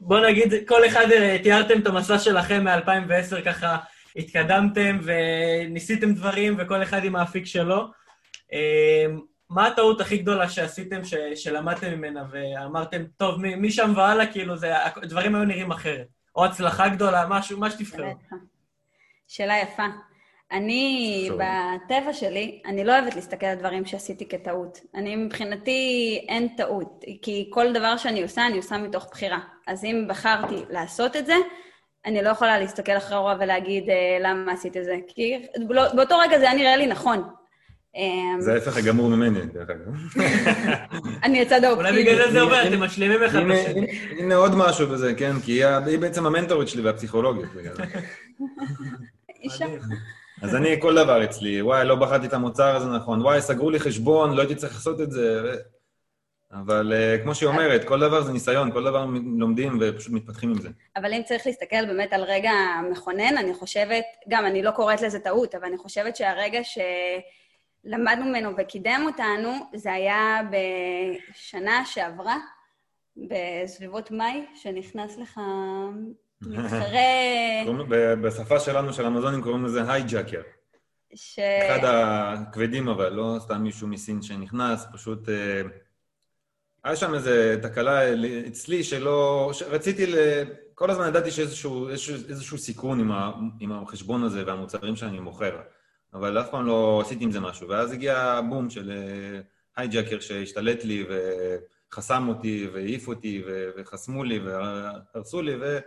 בוא 0.00 0.20
נגיד, 0.20 0.54
כל 0.66 0.86
אחד 0.86 1.06
אה, 1.12 1.36
תיארתם 1.42 1.80
את 1.80 1.86
המסע 1.86 2.18
שלכם 2.18 2.64
מ-2010, 2.64 3.44
ככה 3.44 3.76
התקדמתם 4.16 4.98
וניסיתם 5.02 6.12
דברים, 6.12 6.56
וכל 6.58 6.82
אחד 6.82 7.04
עם 7.04 7.16
האפיק 7.16 7.46
שלו. 7.46 7.86
מה 9.50 9.66
הטעות 9.66 10.00
הכי 10.00 10.18
גדולה 10.18 10.48
שעשיתם, 10.48 11.04
ש, 11.04 11.14
שלמדתם 11.34 11.92
ממנה, 11.92 12.24
ואמרתם, 12.30 13.02
טוב, 13.16 13.40
משם 13.56 13.92
והלאה, 13.96 14.32
כאילו, 14.32 14.56
זה, 14.56 14.72
דברים 15.02 15.34
היו 15.34 15.44
נראים 15.44 15.70
אחרת? 15.70 16.06
או 16.36 16.44
הצלחה 16.44 16.88
גדולה, 16.88 17.26
משהו, 17.28 17.58
מה 17.58 17.70
שתבחרו. 17.70 18.12
שאלה 19.28 19.58
יפה. 19.58 19.86
אני, 20.52 21.30
בטבע 21.32 22.12
שלי, 22.12 22.62
אני 22.66 22.84
לא 22.84 22.98
אוהבת 22.98 23.14
להסתכל 23.14 23.46
על 23.46 23.58
דברים 23.58 23.84
שעשיתי 23.84 24.28
כטעות. 24.28 24.78
אני, 24.94 25.16
מבחינתי, 25.16 26.24
אין 26.28 26.48
טעות, 26.56 27.04
כי 27.22 27.50
כל 27.50 27.72
דבר 27.72 27.96
שאני 27.96 28.22
עושה, 28.22 28.46
אני 28.46 28.56
עושה 28.56 28.78
מתוך 28.78 29.06
בחירה. 29.10 29.40
אז 29.66 29.84
אם 29.84 30.04
בחרתי 30.08 30.56
לעשות 30.70 31.16
את 31.16 31.26
זה, 31.26 31.34
אני 32.06 32.22
לא 32.22 32.28
יכולה 32.28 32.58
להסתכל 32.58 32.96
אחורה 32.96 33.36
ולהגיד 33.40 33.90
אה, 33.90 34.18
למה 34.20 34.52
עשית 34.52 34.76
את 34.76 34.84
זה. 34.84 34.96
כי 35.08 35.46
לא, 35.68 35.94
באותו 35.94 36.18
רגע 36.18 36.38
זה 36.38 36.44
היה 36.50 36.54
נראה 36.54 36.76
לי 36.76 36.86
נכון. 36.86 37.22
אמ, 37.96 38.40
זה 38.40 38.54
ההפך 38.54 38.76
הגמור 38.76 39.08
ממני, 39.08 39.40
דרך 39.40 39.70
אגב. 39.70 40.22
אני 41.24 41.42
הצד 41.42 41.64
האופטימי. 41.64 41.90
אולי 41.90 42.02
בגלל 42.02 42.26
זה 42.26 42.32
זה 42.32 42.40
עובר, 42.40 42.68
אתם 42.68 42.80
משלימים 42.80 43.22
אחד 43.22 43.38
את 43.38 43.46
השני. 43.50 43.86
הנה 44.18 44.34
עוד 44.34 44.54
משהו 44.54 44.86
בזה, 44.86 45.14
כן? 45.14 45.40
כי 45.44 45.64
היא 45.64 45.98
בעצם 45.98 46.26
המנטורית 46.26 46.68
שלי 46.68 46.82
והפסיכולוגית. 46.82 47.48
אישה. 49.42 49.66
אז 50.42 50.54
אני, 50.54 50.76
כל 50.80 50.94
דבר 50.94 51.24
אצלי, 51.24 51.62
וואי, 51.62 51.84
לא 51.84 51.94
בחרתי 51.94 52.26
את 52.26 52.32
המוצר 52.32 52.76
הזה 52.76 52.88
נכון, 52.88 53.22
וואי, 53.22 53.40
סגרו 53.40 53.70
לי 53.70 53.80
חשבון, 53.80 54.32
לא 54.32 54.40
הייתי 54.40 54.54
צריך 54.54 54.74
לעשות 54.74 55.00
את 55.00 55.10
זה. 55.10 55.54
אבל 56.52 56.92
uh, 56.92 57.22
כמו 57.22 57.34
שהיא 57.34 57.48
אומרת, 57.48 57.84
כל 57.84 58.00
דבר 58.00 58.22
זה 58.22 58.32
ניסיון, 58.32 58.72
כל 58.72 58.84
דבר 58.84 59.06
לומדים 59.38 59.78
ופשוט 59.80 60.12
מתפתחים 60.12 60.50
עם 60.50 60.60
זה. 60.60 60.68
אבל 60.96 61.14
אם 61.14 61.22
צריך 61.22 61.46
להסתכל 61.46 61.86
באמת 61.86 62.12
על 62.12 62.22
רגע 62.22 62.52
מכונן, 62.90 63.36
אני 63.38 63.54
חושבת, 63.54 64.04
גם 64.28 64.46
אני 64.46 64.62
לא 64.62 64.70
קוראת 64.70 65.02
לזה 65.02 65.18
טעות, 65.18 65.54
אבל 65.54 65.64
אני 65.64 65.76
חושבת 65.76 66.16
שהרגע 66.16 66.60
שלמדנו 66.64 68.24
ממנו 68.24 68.50
וקידם 68.58 69.02
אותנו, 69.06 69.50
זה 69.74 69.92
היה 69.92 70.40
בשנה 70.50 71.84
שעברה, 71.86 72.36
בסביבות 73.16 74.10
מאי, 74.10 74.44
שנכנס 74.54 75.18
לך 75.18 75.40
מתחרה... 76.42 77.00
בשפה 78.22 78.60
שלנו, 78.60 78.92
של 78.92 79.06
המזונים, 79.06 79.42
קוראים 79.42 79.64
לזה 79.64 79.92
הייג'אקר. 79.92 80.40
ש... 81.14 81.38
אחד 81.38 81.84
הכבדים 81.84 82.88
אבל, 82.88 83.08
לא 83.08 83.36
סתם 83.40 83.62
מישהו 83.62 83.88
מסין 83.88 84.22
שנכנס, 84.22 84.86
פשוט... 84.92 85.28
אה, 85.28 85.62
היה 86.84 86.96
שם 86.96 87.14
איזו 87.14 87.30
תקלה 87.62 88.00
אצלי 88.46 88.84
שלא... 88.84 89.50
רציתי 89.70 90.06
ל... 90.06 90.16
כל 90.74 90.90
הזמן 90.90 91.08
ידעתי 91.08 91.30
שאיזשהו 91.30 91.88
איזשהו, 91.88 92.14
איזשהו 92.28 92.58
סיכון 92.58 93.00
עם, 93.00 93.12
ה... 93.12 93.32
עם 93.60 93.72
החשבון 93.72 94.22
הזה 94.24 94.46
והמוצרים 94.46 94.96
שאני 94.96 95.20
מוכר, 95.20 95.60
אבל 96.14 96.40
אף 96.40 96.50
פעם 96.50 96.66
לא 96.66 97.02
עשיתי 97.04 97.24
עם 97.24 97.30
זה 97.30 97.40
משהו. 97.40 97.68
ואז 97.68 97.92
הגיע 97.92 98.40
בום 98.48 98.70
של 98.70 98.90
אה, 98.90 99.40
hijacker 99.76 100.20
שהשתלט 100.20 100.84
לי 100.84 101.06
וחסם 101.90 102.28
אותי 102.28 102.68
והעיף 102.72 103.08
אותי 103.08 103.42
וחסמו 103.76 104.24
לי 104.24 104.38
והרסו 104.38 105.42
לי, 105.42 105.56
ו... 105.60 105.78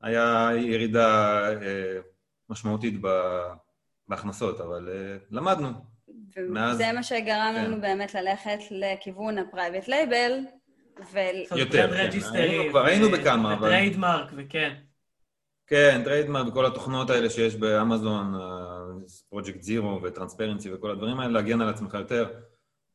היה 0.00 0.50
ירידה 0.56 1.38
אה, 1.48 2.00
משמעותית 2.48 2.94
בהכנסות, 4.08 4.60
אבל 4.60 4.88
אה, 4.92 5.16
למדנו. 5.30 5.95
וזה 6.38 6.92
מה 6.92 7.02
שגרם 7.02 7.52
כן. 7.54 7.64
לנו 7.64 7.80
באמת 7.80 8.14
ללכת 8.14 8.58
לכיוון 8.70 9.38
ה-Private 9.38 9.88
Label, 9.88 10.32
ו... 11.12 11.18
יותר, 11.56 12.10
כן. 12.10 12.18
היינו, 12.32 12.70
כבר 12.70 12.84
היינו 12.84 13.10
בכמה, 13.10 13.54
אבל... 13.54 13.68
trademark, 13.68 14.30
וכן. 14.36 14.74
כן, 15.66 16.00
trademark 16.04 16.48
וכל 16.48 16.66
התוכניות 16.66 17.10
האלה 17.10 17.30
שיש 17.30 17.56
באמזון, 17.56 18.34
Project 19.28 19.62
Zero 19.62 20.00
ו 20.02 20.07
Transparency 20.07 20.72
וכל 20.72 20.90
הדברים 20.90 21.20
האלה, 21.20 21.32
להגן 21.32 21.60
על 21.60 21.68
עצמך 21.68 21.94
יותר. 21.94 22.28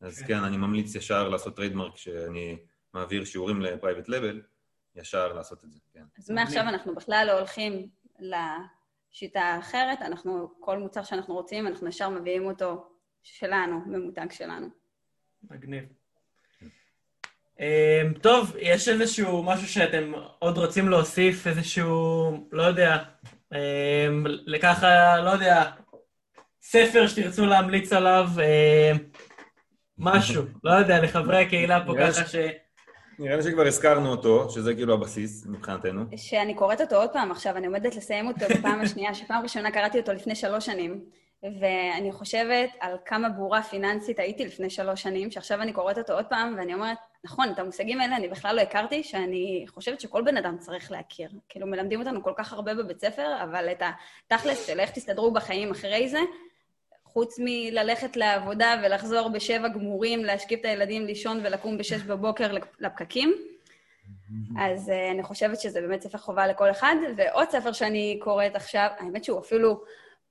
אז 0.02 0.20
כן, 0.20 0.28
כן 0.28 0.44
אני 0.44 0.58
ממליץ 0.58 0.96
ישר 0.96 1.30
לעשות 1.30 1.56
trademark 1.56 1.94
כשאני 1.94 2.58
מעביר 2.94 3.26
שיעורים 3.26 3.62
ל- 3.62 3.72
Private 3.72 4.08
Label. 4.08 4.52
ישר 4.96 5.34
לעשות 5.34 5.64
את 5.64 5.72
זה, 5.72 5.80
כן. 5.94 6.04
אז 6.18 6.32
מעכשיו 6.32 6.62
אנחנו 6.62 6.96
בכלל 6.96 7.24
לא 7.28 7.38
הולכים 7.38 7.88
לשיטה 8.20 9.42
האחרת, 9.42 10.02
אנחנו, 10.02 10.52
כל 10.60 10.78
מוצר 10.80 11.04
שאנחנו 11.04 11.34
רוצים, 11.34 11.68
אנחנו 11.68 11.88
ישר 11.88 12.10
מביאים 12.10 12.46
אותו 12.46 12.91
שלנו, 13.24 13.80
ממותג 13.86 14.32
שלנו. 14.32 14.68
מגניב. 15.52 15.84
אמ, 17.60 18.14
טוב, 18.22 18.56
יש 18.60 18.90
איזשהו 18.90 19.44
משהו 19.44 19.68
שאתם 19.68 20.12
עוד 20.40 20.58
רוצים 20.58 20.90
להוסיף, 20.90 21.48
איזשהו, 21.48 22.48
לא 22.52 22.64
יודע, 22.64 22.98
אמ, 23.52 24.24
לככה, 24.28 25.22
לא 25.22 25.30
יודע, 25.30 25.72
ספר 26.62 27.08
שתרצו 27.08 27.46
להמליץ 27.46 27.94
עליו, 27.94 28.28
אמ, 28.38 28.98
משהו, 29.98 30.44
לא 30.64 30.72
יודע, 30.72 31.04
לחברי 31.04 31.42
הקהילה 31.42 31.86
פה 31.86 31.94
ככה 32.00 32.28
ש... 32.28 32.36
נראה 33.20 33.36
לי 33.36 33.44
שכבר 33.44 33.68
הזכרנו 33.68 34.12
אותו, 34.12 34.50
שזה 34.50 34.76
כאילו 34.76 34.94
הבסיס 34.94 35.46
מבחינתנו. 35.46 36.06
שאני 36.18 36.56
קוראת 36.56 36.82
אותו 36.82 36.96
עוד 36.96 37.10
פעם 37.14 37.32
עכשיו, 37.32 37.58
אני 37.58 37.68
עומדת 37.68 37.96
לסיים 37.96 38.28
אותו 38.28 38.46
בפעם 38.50 38.82
השנייה, 38.82 39.14
שפעם 39.14 39.44
ראשונה 39.44 39.72
קראתי 39.72 40.00
אותו 40.00 40.14
לפני 40.14 40.36
שלוש 40.36 40.66
שנים, 40.66 41.06
ואני 41.44 42.12
חושבת 42.12 42.70
על 42.80 42.98
כמה 43.06 43.30
ברורה 43.30 43.64
פיננסית 43.64 44.20
הייתי 44.20 44.46
לפני 44.46 44.70
שלוש 44.70 45.02
שנים, 45.02 45.32
שעכשיו 45.32 45.62
אני 45.62 45.74
קוראת 45.74 45.98
אותו 45.98 46.14
עוד 46.14 46.26
פעם, 46.26 46.56
ואני 46.58 46.74
אומרת, 46.74 46.98
נכון, 47.24 47.52
את 47.52 47.60
המושגים 47.60 48.02
האלה 48.02 48.16
אני 48.16 48.28
בכלל 48.28 48.56
לא 48.56 48.62
הכרתי, 48.62 49.04
שאני 49.04 49.66
חושבת 49.70 50.02
שכל 50.02 50.22
בן 50.22 50.38
אדם 50.38 50.58
צריך 50.58 50.92
להכיר. 50.92 51.30
כאילו, 51.50 51.68
מלמדים 51.68 52.00
אותנו 52.00 52.24
כל 52.24 52.34
כך 52.38 52.54
הרבה 52.54 52.74
בבית 52.74 53.02
ספר, 53.02 53.44
אבל 53.44 53.72
את 53.72 53.84
התכלס 54.32 54.68
של 54.68 54.80
איך 54.80 54.92
תסתדרו 54.92 55.32
בחיים 55.32 55.72
אחרי 55.72 56.10
זה, 56.10 56.20
חוץ 57.04 57.40
מללכת 57.40 58.18
לעבודה 58.18 58.76
ולחזור 58.84 59.30
בשבע 59.30 59.68
גמורים, 59.68 60.26
להשכיב 60.26 60.60
את 60.60 60.66
הילדים 60.66 61.06
לישון 61.06 61.40
ולקום 61.44 61.78
בשש 61.78 62.02
בבוקר 62.02 62.52
לפקקים. 62.80 63.36
אז 64.60 64.90
uh, 64.90 65.12
אני 65.12 65.24
חושבת 65.24 65.60
שזה 65.60 65.82
באמת 65.82 66.02
ספר 66.02 66.18
חובה 66.18 66.48
לכל 66.48 66.72
אחד. 66.72 66.96
ועוד 67.18 67.50
ספר 67.50 67.72
שאני 67.72 68.20
קוראת 68.22 68.56
עכשיו, 68.56 68.88
האמת 69.00 69.24
שהוא 69.24 69.40
אפילו 69.40 69.84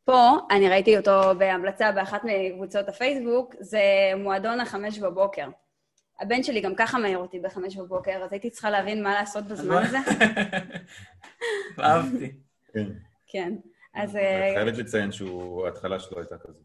פה, 0.05 0.37
אני 0.51 0.69
ראיתי 0.69 0.97
אותו 0.97 1.35
בהמלצה 1.39 1.93
באחת 1.93 2.23
מקבוצות 2.25 2.89
הפייסבוק, 2.89 3.55
זה 3.61 3.81
מועדון 4.17 4.61
החמש 4.61 4.99
בבוקר. 4.99 5.49
הבן 6.21 6.43
שלי 6.43 6.61
גם 6.61 6.75
ככה 6.75 6.99
מעיר 6.99 7.19
אותי 7.19 7.39
בחמש 7.39 7.77
בבוקר, 7.77 8.23
אז 8.25 8.33
הייתי 8.33 8.51
צריכה 8.51 8.71
להבין 8.71 9.03
מה 9.03 9.15
לעשות 9.15 9.45
בזמן 9.45 9.83
הזה. 9.83 9.99
אהבתי. 11.81 12.33
כן. 12.73 12.87
כן. 13.27 13.55
אז... 13.95 14.17
את 14.17 14.55
חייבת 14.55 14.79
לציין 14.79 15.13
שההתחלה 15.13 16.01
שלו 16.01 16.19
הייתה 16.19 16.39
כזאת. 16.39 16.63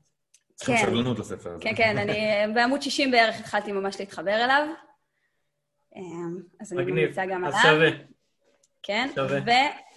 צריכים 0.55 0.77
כן. 0.77 0.85
סבלנות 0.85 1.19
לספר 1.19 1.49
הזה. 1.49 1.63
כן, 1.63 1.75
כן, 1.75 1.97
אני 1.97 2.19
בעמוד 2.55 2.81
60 2.81 3.11
בערך 3.11 3.39
התחלתי 3.39 3.71
ממש 3.71 3.99
להתחבר 3.99 4.43
אליו. 4.43 4.67
אמ, 5.95 6.37
אז 6.61 6.73
אני 6.73 6.83
ממליצה 6.83 7.25
גם 7.25 7.45
עליו. 7.45 7.57
אז 7.59 7.63
שווה. 7.63 7.89
כן. 8.83 9.09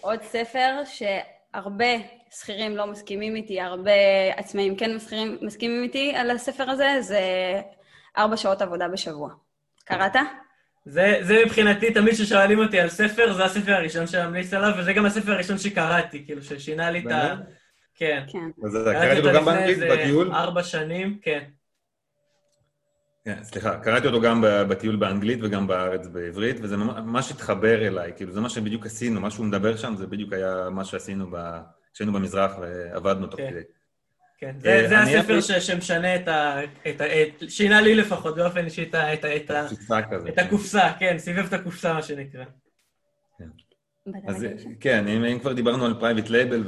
ועוד 0.00 0.22
ספר 0.22 0.82
שהרבה 0.84 2.17
שכירים 2.30 2.76
לא 2.76 2.86
מסכימים 2.86 3.36
איתי, 3.36 3.60
הרבה 3.60 3.90
עצמאים 4.36 4.76
כן 4.76 4.94
מסכימים, 4.94 5.38
מסכימים 5.42 5.82
איתי 5.82 6.14
על 6.16 6.30
הספר 6.30 6.70
הזה, 6.70 6.96
זה 7.00 7.20
ארבע 8.18 8.36
שעות 8.36 8.62
עבודה 8.62 8.88
בשבוע. 8.88 9.30
קראת? 9.84 10.16
זה, 10.84 11.18
זה 11.22 11.42
מבחינתי, 11.44 11.94
תמיד 11.94 12.14
כששואלים 12.14 12.58
אותי 12.58 12.80
על 12.80 12.88
ספר, 12.88 13.32
זה 13.32 13.44
הספר 13.44 13.72
הראשון 13.72 14.06
שאני 14.06 14.26
ממליץ 14.26 14.54
עליו, 14.54 14.72
וזה 14.78 14.92
גם 14.92 15.06
הספר 15.06 15.32
הראשון 15.32 15.58
שקראתי, 15.58 16.24
כאילו, 16.24 16.42
ששינה 16.42 16.90
לי 16.90 16.98
את 16.98 17.10
ה... 17.10 17.34
כן. 17.94 18.24
כן. 18.28 18.50
אז 18.64 18.78
קראתי 18.92 19.18
אותו 19.18 19.32
גם 19.34 19.44
באנגלית, 19.44 19.78
בטיול? 19.78 20.32
ארבע 20.32 20.62
שנים, 20.62 21.18
כן. 21.22 21.44
כן, 23.24 23.42
סליחה, 23.42 23.78
קראתי 23.78 24.06
אותו 24.06 24.20
גם 24.20 24.44
בטיול 24.68 24.96
באנגלית 24.96 25.38
וגם 25.42 25.66
בארץ 25.66 26.06
בעברית, 26.06 26.56
וזה 26.62 26.76
ממש 26.76 27.30
התחבר 27.30 27.86
אליי, 27.86 28.12
כאילו 28.16 28.32
זה 28.32 28.40
מה 28.40 28.48
שבדיוק 28.48 28.86
עשינו, 28.86 29.20
מה 29.20 29.30
שהוא 29.30 29.46
מדבר 29.46 29.76
שם, 29.76 29.94
זה 29.96 30.06
בדיוק 30.06 30.32
היה 30.32 30.70
מה 30.70 30.84
שעשינו 30.84 31.30
כשהיינו 31.98 32.12
במזרח 32.12 32.52
ועבדנו 32.60 33.26
תוך 33.26 33.40
כן. 33.40 33.50
כדי. 33.50 33.60
כן, 34.38 34.54
זה, 34.58 34.86
זה 34.88 34.98
הספר 34.98 35.40
ש, 35.40 35.52
שמשנה 35.52 36.16
את 36.16 36.28
ה... 36.28 36.60
את 36.88 37.00
ה 37.00 37.04
את, 37.04 37.50
שינה 37.50 37.80
לי 37.80 37.94
לפחות 37.94 38.36
באופן 38.36 38.64
אישי 38.64 38.82
את, 38.82 38.94
ה, 38.94 39.14
את, 39.14 39.24
את, 40.28 40.38
הקופסה, 40.38 40.92
כן, 40.98 41.18
סיבב 41.18 41.46
את 41.46 41.52
הקופסה, 41.52 41.92
מה 41.94 42.02
שנקרא. 42.02 42.44
כן. 43.38 43.48
אז 44.28 44.46
כן, 44.80 45.08
אם, 45.08 45.24
אם 45.24 45.38
כבר 45.38 45.52
דיברנו 45.52 45.86
על 45.86 45.94
private 46.00 46.30
label 46.30 46.64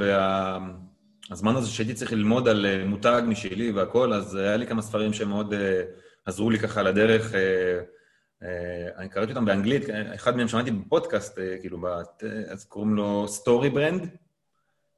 והזמן 1.31 1.57
הזה 1.57 1.71
שהייתי 1.71 1.95
צריך 1.95 2.13
ללמוד 2.13 2.49
על 2.49 2.67
אה, 2.67 2.85
מותג 2.85 3.23
משלי 3.27 3.73
והכל, 3.73 4.13
אז 4.13 4.35
היה 4.35 4.57
לי 4.57 4.67
כמה 4.67 4.83
ספרים 4.83 5.13
שמאוד 5.13 5.53
uh, 5.53 5.57
עזרו 6.25 6.51
לי 6.51 6.59
ככה 6.59 6.83
לדרך. 6.83 7.33
Uh, 7.33 7.35
uh, 7.35 8.47
אני 8.97 9.09
קראתי 9.09 9.33
אותם 9.33 9.45
באנגלית, 9.45 9.83
אחד 10.15 10.37
מהם 10.37 10.49
שמעתי 10.49 10.71
בפודקאסט, 10.71 11.39
uh, 11.39 11.61
כאילו, 11.61 11.81
בת, 11.81 12.23
uh, 12.23 12.53
אז 12.53 12.65
קוראים 12.65 12.95
לו 12.95 13.29
Story 13.29 13.71
Brand. 13.71 14.09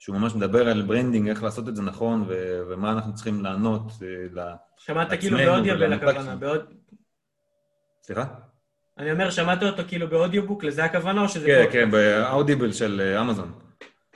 שהוא 0.02 0.16
ממש 0.16 0.34
מדבר 0.34 0.68
על 0.68 0.82
branding, 0.82 1.28
איך 1.28 1.42
לעשות 1.42 1.68
את 1.68 1.76
זה 1.76 1.82
נכון, 1.82 2.24
ו- 2.28 2.60
ומה 2.68 2.92
אנחנו 2.92 3.14
צריכים 3.14 3.42
לענות 3.42 3.82
אה, 4.02 4.06
לעצמנו. 4.32 4.56
שמעת 4.78 5.12
כאילו 5.20 5.38
ב 5.38 5.45
Audible 5.45 5.92
הכוונה, 5.92 6.36
בעוד... 6.36 6.74
סליחה? 8.02 8.24
אני 8.98 9.12
אומר, 9.12 9.30
שמעת 9.30 9.62
אותו 9.62 9.82
כאילו 9.88 10.08
ב 10.08 10.13
audiobook, 10.13 10.64
לזה 10.64 10.84
הכוונה 10.84 11.22
או 11.22 11.28
שזה... 11.28 11.46
כן, 11.46 11.64
כן, 11.72 11.90
ב 11.90 12.00
Audible 12.00 12.72
של 12.72 13.00
אה, 13.00 13.20
אמזון. 13.20 13.52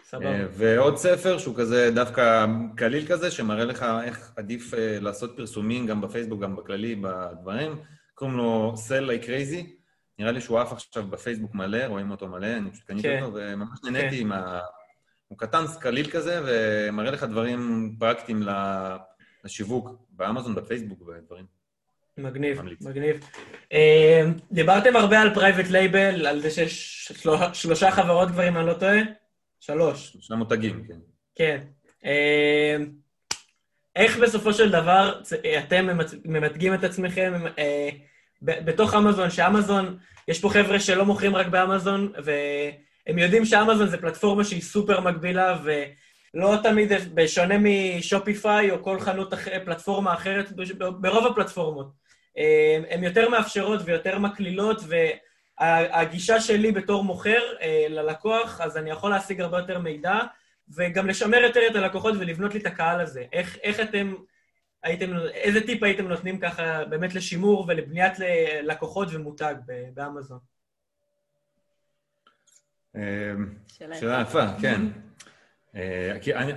סבבה. 0.05 0.27
אה, 0.27 0.47
ועוד 0.51 0.97
ספר 0.97 1.39
שהוא 1.39 1.57
כזה 1.57 1.91
דווקא 1.95 2.47
קליל 2.77 3.07
כזה, 3.07 3.31
שמראה 3.31 3.65
לך 3.65 3.87
איך 4.05 4.33
עדיף 4.37 4.75
לעשות 5.01 5.37
פרסומים 5.37 5.87
גם 5.87 6.01
בפייסבוק, 6.01 6.41
גם 6.41 6.57
בכללי, 6.57 6.95
בדברים. 6.95 7.79
קוראים 8.15 8.37
לו 8.37 8.75
Sell 8.89 9.09
Like 9.09 9.25
Crazy. 9.25 9.67
נראה 10.19 10.33
לי 10.33 10.41
שהוא 10.41 10.59
עף 10.59 10.73
עכשיו 10.73 11.07
בפייסבוק 11.07 11.55
מלא, 11.55 11.87
רואים 11.87 12.11
אותו 12.11 12.29
מלא, 12.29 12.57
אני 12.57 12.71
פשוט 12.71 12.85
קניתי 12.87 13.09
כן. 13.09 13.23
אותו, 13.23 13.37
וממש 13.37 13.79
נהניתי 13.85 14.17
כן. 14.17 14.23
עם 14.23 14.33
ה... 14.33 14.61
הוא 15.29 15.39
קטן, 15.39 15.67
קליל 15.67 16.11
כזה, 16.11 16.41
ומראה 16.47 17.11
לך 17.11 17.23
דברים 17.25 17.93
פרקטיים 17.99 18.43
לשיווק 19.45 19.91
באמזון, 20.11 20.55
בפייסבוק 20.55 21.03
ודברים. 21.03 21.45
מגניב, 22.19 22.61
ממליץ. 22.61 22.83
מגניב. 22.83 23.25
אה, 23.73 24.23
דיברתם 24.53 24.97
הרבה 24.97 25.21
על 25.21 25.35
private 25.35 25.71
label, 25.71 26.27
על 26.27 26.41
זה 26.41 26.51
שיש 26.51 27.13
שלושה 27.53 27.91
חברות 27.91 28.29
כבר, 28.29 28.49
אם 28.49 28.57
אני 28.57 28.67
לא 28.67 28.75
טועה? 28.75 28.99
שלוש. 29.61 30.13
שלושה 30.13 30.35
מותגים, 30.35 30.85
כן. 30.89 30.99
כן. 31.35 31.61
אה, 32.05 32.77
איך 33.97 34.19
בסופו 34.19 34.53
של 34.53 34.71
דבר 34.71 35.21
אתם 35.59 35.89
ממתגים 36.25 36.75
את 36.75 36.85
עצמכם 36.85 37.33
אה, 37.59 37.89
בתוך 38.43 38.95
אמזון, 38.95 39.31
שאמזון, 39.31 39.99
יש 40.29 40.41
פה 40.41 40.49
חבר'ה 40.51 40.81
שלא 40.81 41.05
מוכרים 41.05 41.37
רק 41.37 41.47
באמזון, 41.47 42.13
ו... 42.25 42.31
הם 43.07 43.19
יודעים 43.19 43.45
שאמזון 43.45 43.89
זה 43.89 43.99
פלטפורמה 43.99 44.45
שהיא 44.45 44.63
סופר 44.63 45.01
מגבילה, 45.01 45.59
ולא 45.65 46.57
תמיד, 46.63 46.93
בשונה 47.15 47.55
משופיפיי 47.59 48.71
או 48.71 48.83
כל 48.83 49.01
חנות 49.01 49.35
אחרת, 49.35 49.65
פלטפורמה 49.65 50.15
אחרת, 50.15 50.53
ברוב 51.01 51.27
הפלטפורמות. 51.27 51.93
הן 52.91 53.05
יותר 53.05 53.29
מאפשרות 53.29 53.81
ויותר 53.85 54.19
מקלילות, 54.19 54.81
והגישה 55.61 56.41
שלי 56.41 56.73
בתור 56.73 57.05
מוכר 57.05 57.41
אה, 57.61 57.87
ללקוח, 57.89 58.61
אז 58.61 58.77
אני 58.77 58.91
יכול 58.91 59.11
להשיג 59.11 59.41
הרבה 59.41 59.59
יותר 59.59 59.79
מידע, 59.79 60.19
וגם 60.77 61.07
לשמר 61.07 61.39
יותר 61.39 61.61
את 61.71 61.77
הלקוחות 61.77 62.15
ולבנות 62.19 62.55
לי 62.55 62.61
את 62.61 62.67
הקהל 62.67 63.01
הזה. 63.01 63.25
איך, 63.33 63.59
איך 63.63 63.81
אתם... 63.81 64.15
הייתם, 64.83 65.17
איזה 65.35 65.67
טיפ 65.67 65.83
הייתם 65.83 66.09
נותנים 66.09 66.39
ככה 66.41 66.85
באמת 66.85 67.15
לשימור 67.15 67.65
ולבניית 67.69 68.13
לקוחות 68.63 69.09
ומותג 69.13 69.55
באמזון? 69.95 70.39
אמ, 72.97 73.47
שאלה 73.69 74.21
יפה, 74.21 74.47
כן. 74.61 74.81
אה, 75.77 76.17
כי 76.23 76.35
אני, 76.35 76.53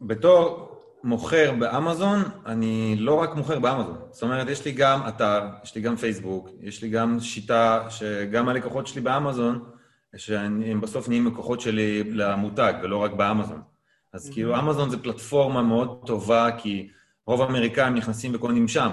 בתור 0.00 0.68
מוכר 1.04 1.52
באמזון, 1.58 2.22
אני 2.46 2.96
לא 2.98 3.14
רק 3.14 3.34
מוכר 3.34 3.58
באמזון. 3.58 3.96
זאת 4.10 4.22
אומרת, 4.22 4.48
יש 4.48 4.64
לי 4.64 4.72
גם 4.72 5.08
אתר, 5.08 5.40
יש 5.64 5.74
לי 5.74 5.80
גם 5.80 5.96
פייסבוק, 5.96 6.48
יש 6.60 6.82
לי 6.82 6.88
גם 6.88 7.20
שיטה 7.20 7.86
שגם 7.90 8.48
הלקוחות 8.48 8.86
שלי 8.86 9.00
באמזון, 9.00 9.64
שהם 10.16 10.80
בסוף 10.80 11.08
נהיים 11.08 11.26
לקוחות 11.26 11.60
שלי 11.60 12.04
למותג, 12.04 12.72
ולא 12.82 12.96
רק 12.96 13.12
באמזון. 13.12 13.62
אז 14.12 14.30
כאילו, 14.30 14.58
אמזון 14.58 14.90
זה 14.90 15.02
פלטפורמה 15.02 15.62
מאוד 15.62 16.02
טובה, 16.06 16.48
כי 16.58 16.88
רוב 17.26 17.42
האמריקאים 17.42 17.94
נכנסים 17.94 18.34
וקונים 18.34 18.68
שם. 18.68 18.90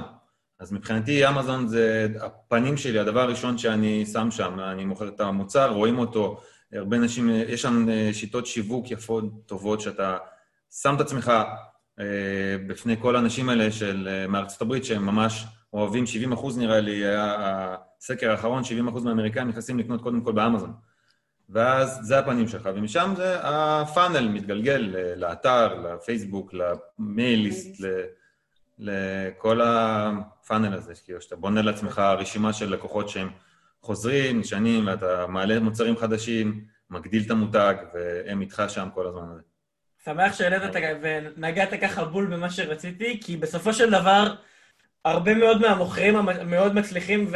אז 0.60 0.72
מבחינתי, 0.72 1.28
אמזון 1.28 1.68
זה 1.68 2.08
הפנים 2.22 2.78
שלי, 2.78 3.00
הדבר 3.00 3.20
הראשון 3.20 3.58
שאני 3.58 4.06
שם 4.06 4.32
שם. 4.32 4.60
אני 4.60 4.86
מוכר 4.86 5.08
את 5.08 5.20
המוצר, 5.20 5.72
רואים 5.72 6.00
אותו, 6.00 6.42
הרבה 6.74 6.98
אנשים, 6.98 7.30
יש 7.30 7.62
שם 7.62 7.90
אה, 7.90 8.10
שיטות 8.14 8.46
שיווק 8.46 8.92
יפות, 8.92 9.24
טובות, 9.46 9.82
שאתה 9.82 10.18
שם 10.82 10.96
את 10.96 11.02
עצמך 11.02 11.32
אה, 12.00 12.06
בפני 12.68 12.96
כל 13.02 13.16
האנשים 13.16 13.50
האלה 13.50 13.72
של 13.72 14.08
אה, 14.12 14.28
מארצות 14.28 14.62
הברית, 14.62 14.86
שהם 14.86 15.06
ממש 15.06 15.46
אוהבים, 15.74 16.06
70 16.06 16.32
אחוז 16.32 16.58
נראה 16.58 16.80
לי, 16.80 16.92
היה 16.92 17.76
הסקר 18.00 18.32
האחרון, 18.32 18.64
70 18.64 18.88
אחוז 18.88 19.04
מהאמריקאים 19.04 19.48
נכנסים 19.48 19.80
לקנות 19.80 20.02
קודם 20.02 20.22
כל 20.22 20.32
באמזון. 20.32 20.74
ואז 21.50 22.00
זה 22.02 22.20
הפנים 22.20 22.48
שלך, 22.48 22.70
ומשם 22.76 23.14
זה 23.18 23.36
הפאנל 23.44 24.28
מתגלגל 24.28 24.96
לאתר, 25.16 25.82
לפייסבוק, 25.82 26.54
למייליסט, 26.54 27.84
לכל 28.80 29.62
הפאנל 29.64 30.74
הזה, 30.74 30.94
כאילו 31.04 31.22
שאתה 31.22 31.36
בונה 31.36 31.62
לעצמך 31.62 32.00
רשימה 32.00 32.54
של 32.54 32.74
לקוחות 32.74 33.10
שהם 33.10 33.30
חוזרים, 33.82 34.40
נשענים, 34.40 34.88
ואתה 34.88 35.28
מעלה 35.28 35.60
מוצרים 35.60 35.98
חדשים, 35.98 36.66
מגדיל 36.90 37.24
את 37.26 37.32
המותג, 37.32 37.76
והם 37.94 38.42
איתך 38.42 38.64
שם 38.68 38.88
כל 38.94 39.08
הזמן. 39.08 39.38
שמח 40.04 40.34
שהעלית 40.34 40.64
את 40.64 40.82
ונגעת 41.02 41.70
ככה 41.82 42.06
בול 42.06 42.26
במה 42.26 42.50
שרציתי, 42.50 43.20
כי 43.24 43.38
בסופו 43.38 43.74
של 43.74 43.90
דבר, 43.90 44.36
הרבה 45.06 45.34
מאוד 45.34 45.62
מהמוכרים 45.62 46.16
המאוד 46.16 46.76
מצליחים 46.76 47.32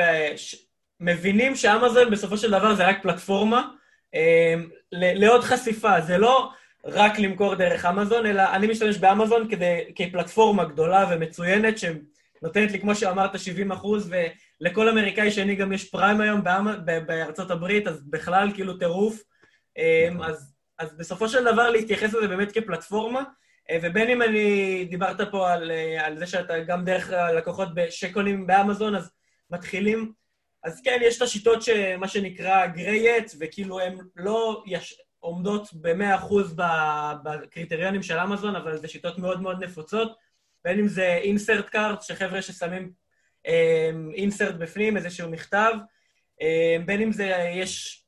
ומבינים 0.99 1.56
שאמזון 1.56 2.12
בסופו 2.12 2.38
של 2.38 2.51
דבר 2.51 2.75
זה 2.75 2.88
רק 2.88 3.01
פלטפורמה 3.01 3.67
אה, 4.15 4.56
לעוד 4.91 5.43
חשיפה. 5.43 6.01
זה 6.01 6.17
לא 6.17 6.49
רק 6.86 7.19
למכור 7.19 7.56
דרך 7.56 7.86
אמזון, 7.86 8.25
אלא 8.25 8.43
אני 8.53 8.67
משתמש 8.67 8.97
באמזון 8.97 9.49
כדי, 9.49 9.79
כפלטפורמה 9.95 10.65
גדולה 10.65 11.06
ומצוינת 11.12 11.75
שנותנת 11.77 12.71
לי, 12.71 12.79
כמו 12.79 12.95
שאמרת, 12.95 13.39
70 13.39 13.71
אחוז, 13.71 14.10
לכל 14.63 14.89
אמריקאי 14.89 15.32
שני 15.32 15.56
גם 15.56 15.73
יש 15.73 15.89
פריים 15.89 16.21
היום 16.21 16.41
בארצות 16.86 17.52
הברית, 17.52 17.88
אז 17.88 18.02
בכלל 18.10 18.52
כאילו 18.54 18.78
טירוף. 18.78 19.23
אמ, 19.78 20.21
אז, 20.23 20.54
אז 20.80 20.97
בסופו 20.97 21.30
של 21.30 21.43
דבר 21.43 21.69
להתייחס 21.69 22.13
לזה 22.13 22.28
באמת 22.28 22.52
כפלטפורמה, 22.52 23.23
אה, 23.69 23.78
ובין 23.82 24.10
אם 24.10 24.21
אני, 24.21 24.86
דיברת 24.89 25.32
פה 25.32 25.52
על, 25.52 25.71
אה, 25.71 26.06
על 26.06 26.17
זה 26.17 26.28
שאתה 26.28 26.60
גם 26.60 26.86
דרך 26.86 27.10
הלקוחות 27.10 27.67
שקונים 27.89 28.47
באמזון, 28.47 28.95
אז 28.95 29.12
מתחילים, 29.49 30.13
אז 30.63 30.82
כן, 30.84 30.99
יש 31.02 31.17
את 31.17 31.21
השיטות 31.21 31.62
שמה 31.62 32.08
שנקרא 32.08 32.65
גריי-אט, 32.65 33.32
וכאילו 33.39 33.80
הן 33.80 33.97
לא 34.15 34.63
יש, 34.67 35.02
עומדות 35.19 35.73
ב-100% 35.73 36.34
בקריטריונים 37.23 38.04
של 38.04 38.19
אמזון, 38.19 38.56
אבל 38.56 38.78
זה 38.78 38.88
שיטות 38.88 39.17
מאוד 39.17 39.41
מאוד 39.41 39.63
נפוצות, 39.63 40.17
בין 40.63 40.80
אם 40.80 40.88
זה 40.88 41.06
אינסרט 41.06 41.69
קארט, 41.69 42.02
שחבר'ה 42.02 42.41
ששמים 42.41 43.02
אינסרט 44.13 44.56
בפנים, 44.56 44.97
איזשהו 44.97 45.29
מכתב, 45.29 45.71
בין 46.86 47.01
אם 47.01 47.12
זה 47.12 47.25
יש, 47.56 48.03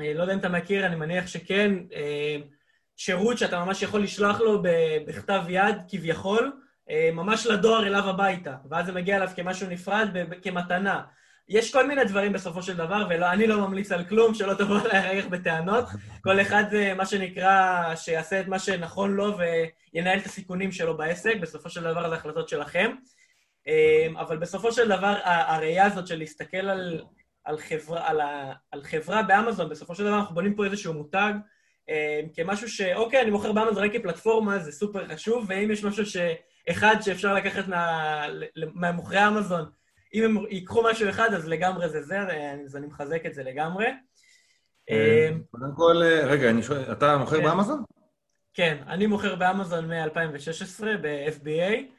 אה, 0.00 0.14
לא 0.14 0.22
יודע 0.22 0.34
אם 0.34 0.38
אתה 0.38 0.48
מכיר, 0.48 0.86
אני 0.86 0.96
מניח 0.96 1.26
שכן, 1.26 1.72
שירות 2.96 3.38
שאתה 3.38 3.64
ממש 3.64 3.82
יכול 3.82 4.02
לשלוח 4.02 4.40
לו 4.40 4.62
בכתב 5.06 5.42
יד, 5.48 5.76
כביכול, 5.88 6.52
ממש 7.12 7.46
לדואר 7.46 7.86
אליו 7.86 8.08
הביתה, 8.08 8.54
ואז 8.70 8.86
זה 8.86 8.92
מגיע 8.92 9.16
אליו 9.16 9.28
כמשהו 9.36 9.68
נפרד, 9.68 10.08
כמתנה. 10.42 11.02
יש 11.48 11.72
כל 11.72 11.86
מיני 11.86 12.04
דברים 12.04 12.32
בסופו 12.32 12.62
של 12.62 12.76
דבר, 12.76 13.06
ואני 13.10 13.46
לא 13.46 13.68
ממליץ 13.68 13.92
על 13.92 14.04
כלום, 14.04 14.34
שלא 14.34 14.54
תבוא 14.54 14.80
אליי 14.80 15.08
רגע 15.08 15.28
בטענות. 15.28 15.84
כל 16.22 16.40
אחד 16.40 16.64
זה 16.70 16.94
מה 16.94 17.06
שנקרא, 17.06 17.94
שיעשה 17.96 18.40
את 18.40 18.46
מה 18.46 18.58
שנכון 18.58 19.14
לו 19.14 19.36
וינהל 19.92 20.18
את 20.18 20.26
הסיכונים 20.26 20.72
שלו 20.72 20.96
בעסק, 20.96 21.36
בסופו 21.40 21.70
של 21.70 21.80
דבר 21.80 22.08
זה 22.08 22.14
החלטות 22.14 22.48
שלכם. 22.48 22.90
אמ, 23.66 24.16
אבל 24.16 24.36
בסופו 24.36 24.72
של 24.72 24.88
דבר, 24.88 25.16
הראייה 25.24 25.86
הזאת 25.86 26.06
של 26.06 26.18
להסתכל 26.18 26.56
על, 26.56 27.02
על, 27.44 27.58
חברה, 27.58 28.08
על, 28.08 28.20
ה, 28.20 28.52
על 28.70 28.82
חברה 28.82 29.22
באמזון, 29.22 29.68
בסופו 29.68 29.94
של 29.94 30.04
דבר 30.04 30.18
אנחנו 30.18 30.34
בונים 30.34 30.54
פה 30.54 30.64
איזשהו 30.64 30.94
מותג 30.94 31.32
אמ, 31.88 32.28
כמשהו 32.34 32.68
ש... 32.68 32.80
אוקיי, 32.80 33.22
אני 33.22 33.30
מוכר 33.30 33.52
באמזון 33.52 33.84
רק 33.84 33.92
כפלטפורמה, 33.92 34.58
זה 34.58 34.72
סופר 34.72 35.08
חשוב, 35.08 35.44
ואם 35.48 35.70
יש 35.70 35.84
משהו 35.84 36.06
ש... 36.06 36.16
אחד 36.70 36.96
שאפשר 37.00 37.34
לקחת 37.34 37.68
מה... 37.68 38.26
מהמוכרי 38.74 39.28
אמזון, 39.28 39.64
אם 40.14 40.24
הם 40.24 40.36
ייקחו 40.50 40.82
משהו 40.90 41.08
אחד, 41.08 41.34
אז 41.34 41.48
לגמרי 41.48 41.88
זה 41.88 42.02
זה, 42.02 42.20
אז 42.64 42.76
אני 42.76 42.86
מחזק 42.86 43.26
את 43.26 43.34
זה 43.34 43.42
לגמרי. 43.42 43.86
אמ, 44.90 45.42
קודם 45.50 45.72
כל, 45.76 46.02
רגע, 46.24 46.50
אני 46.50 46.62
שואל, 46.62 46.92
אתה 46.92 47.16
מוכר 47.18 47.36
כן. 47.36 47.44
באמזון? 47.44 47.82
כן, 48.54 48.76
אני 48.86 49.06
מוכר 49.06 49.34
באמזון 49.34 49.92
מ-2016, 49.92 50.84
ב-FBA. 51.02 51.95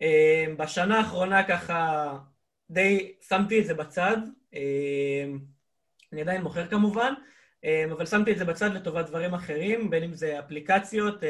אמ, 0.00 0.56
בשנה 0.56 0.98
האחרונה 0.98 1.42
ככה 1.44 2.12
די 2.70 3.12
שמתי 3.28 3.60
את 3.60 3.66
זה 3.66 3.74
בצד. 3.74 4.16
אני 6.12 6.20
עדיין 6.22 6.42
מוכר 6.42 6.66
כמובן, 6.66 7.12
אבל 7.92 8.06
שמתי 8.06 8.32
את 8.32 8.38
זה 8.38 8.44
בצד 8.44 8.72
לטובת 8.74 9.06
דברים 9.06 9.34
אחרים, 9.34 9.90
בין 9.90 10.02
אם 10.02 10.14
זה 10.14 10.38
אפליקציות, 10.38 11.22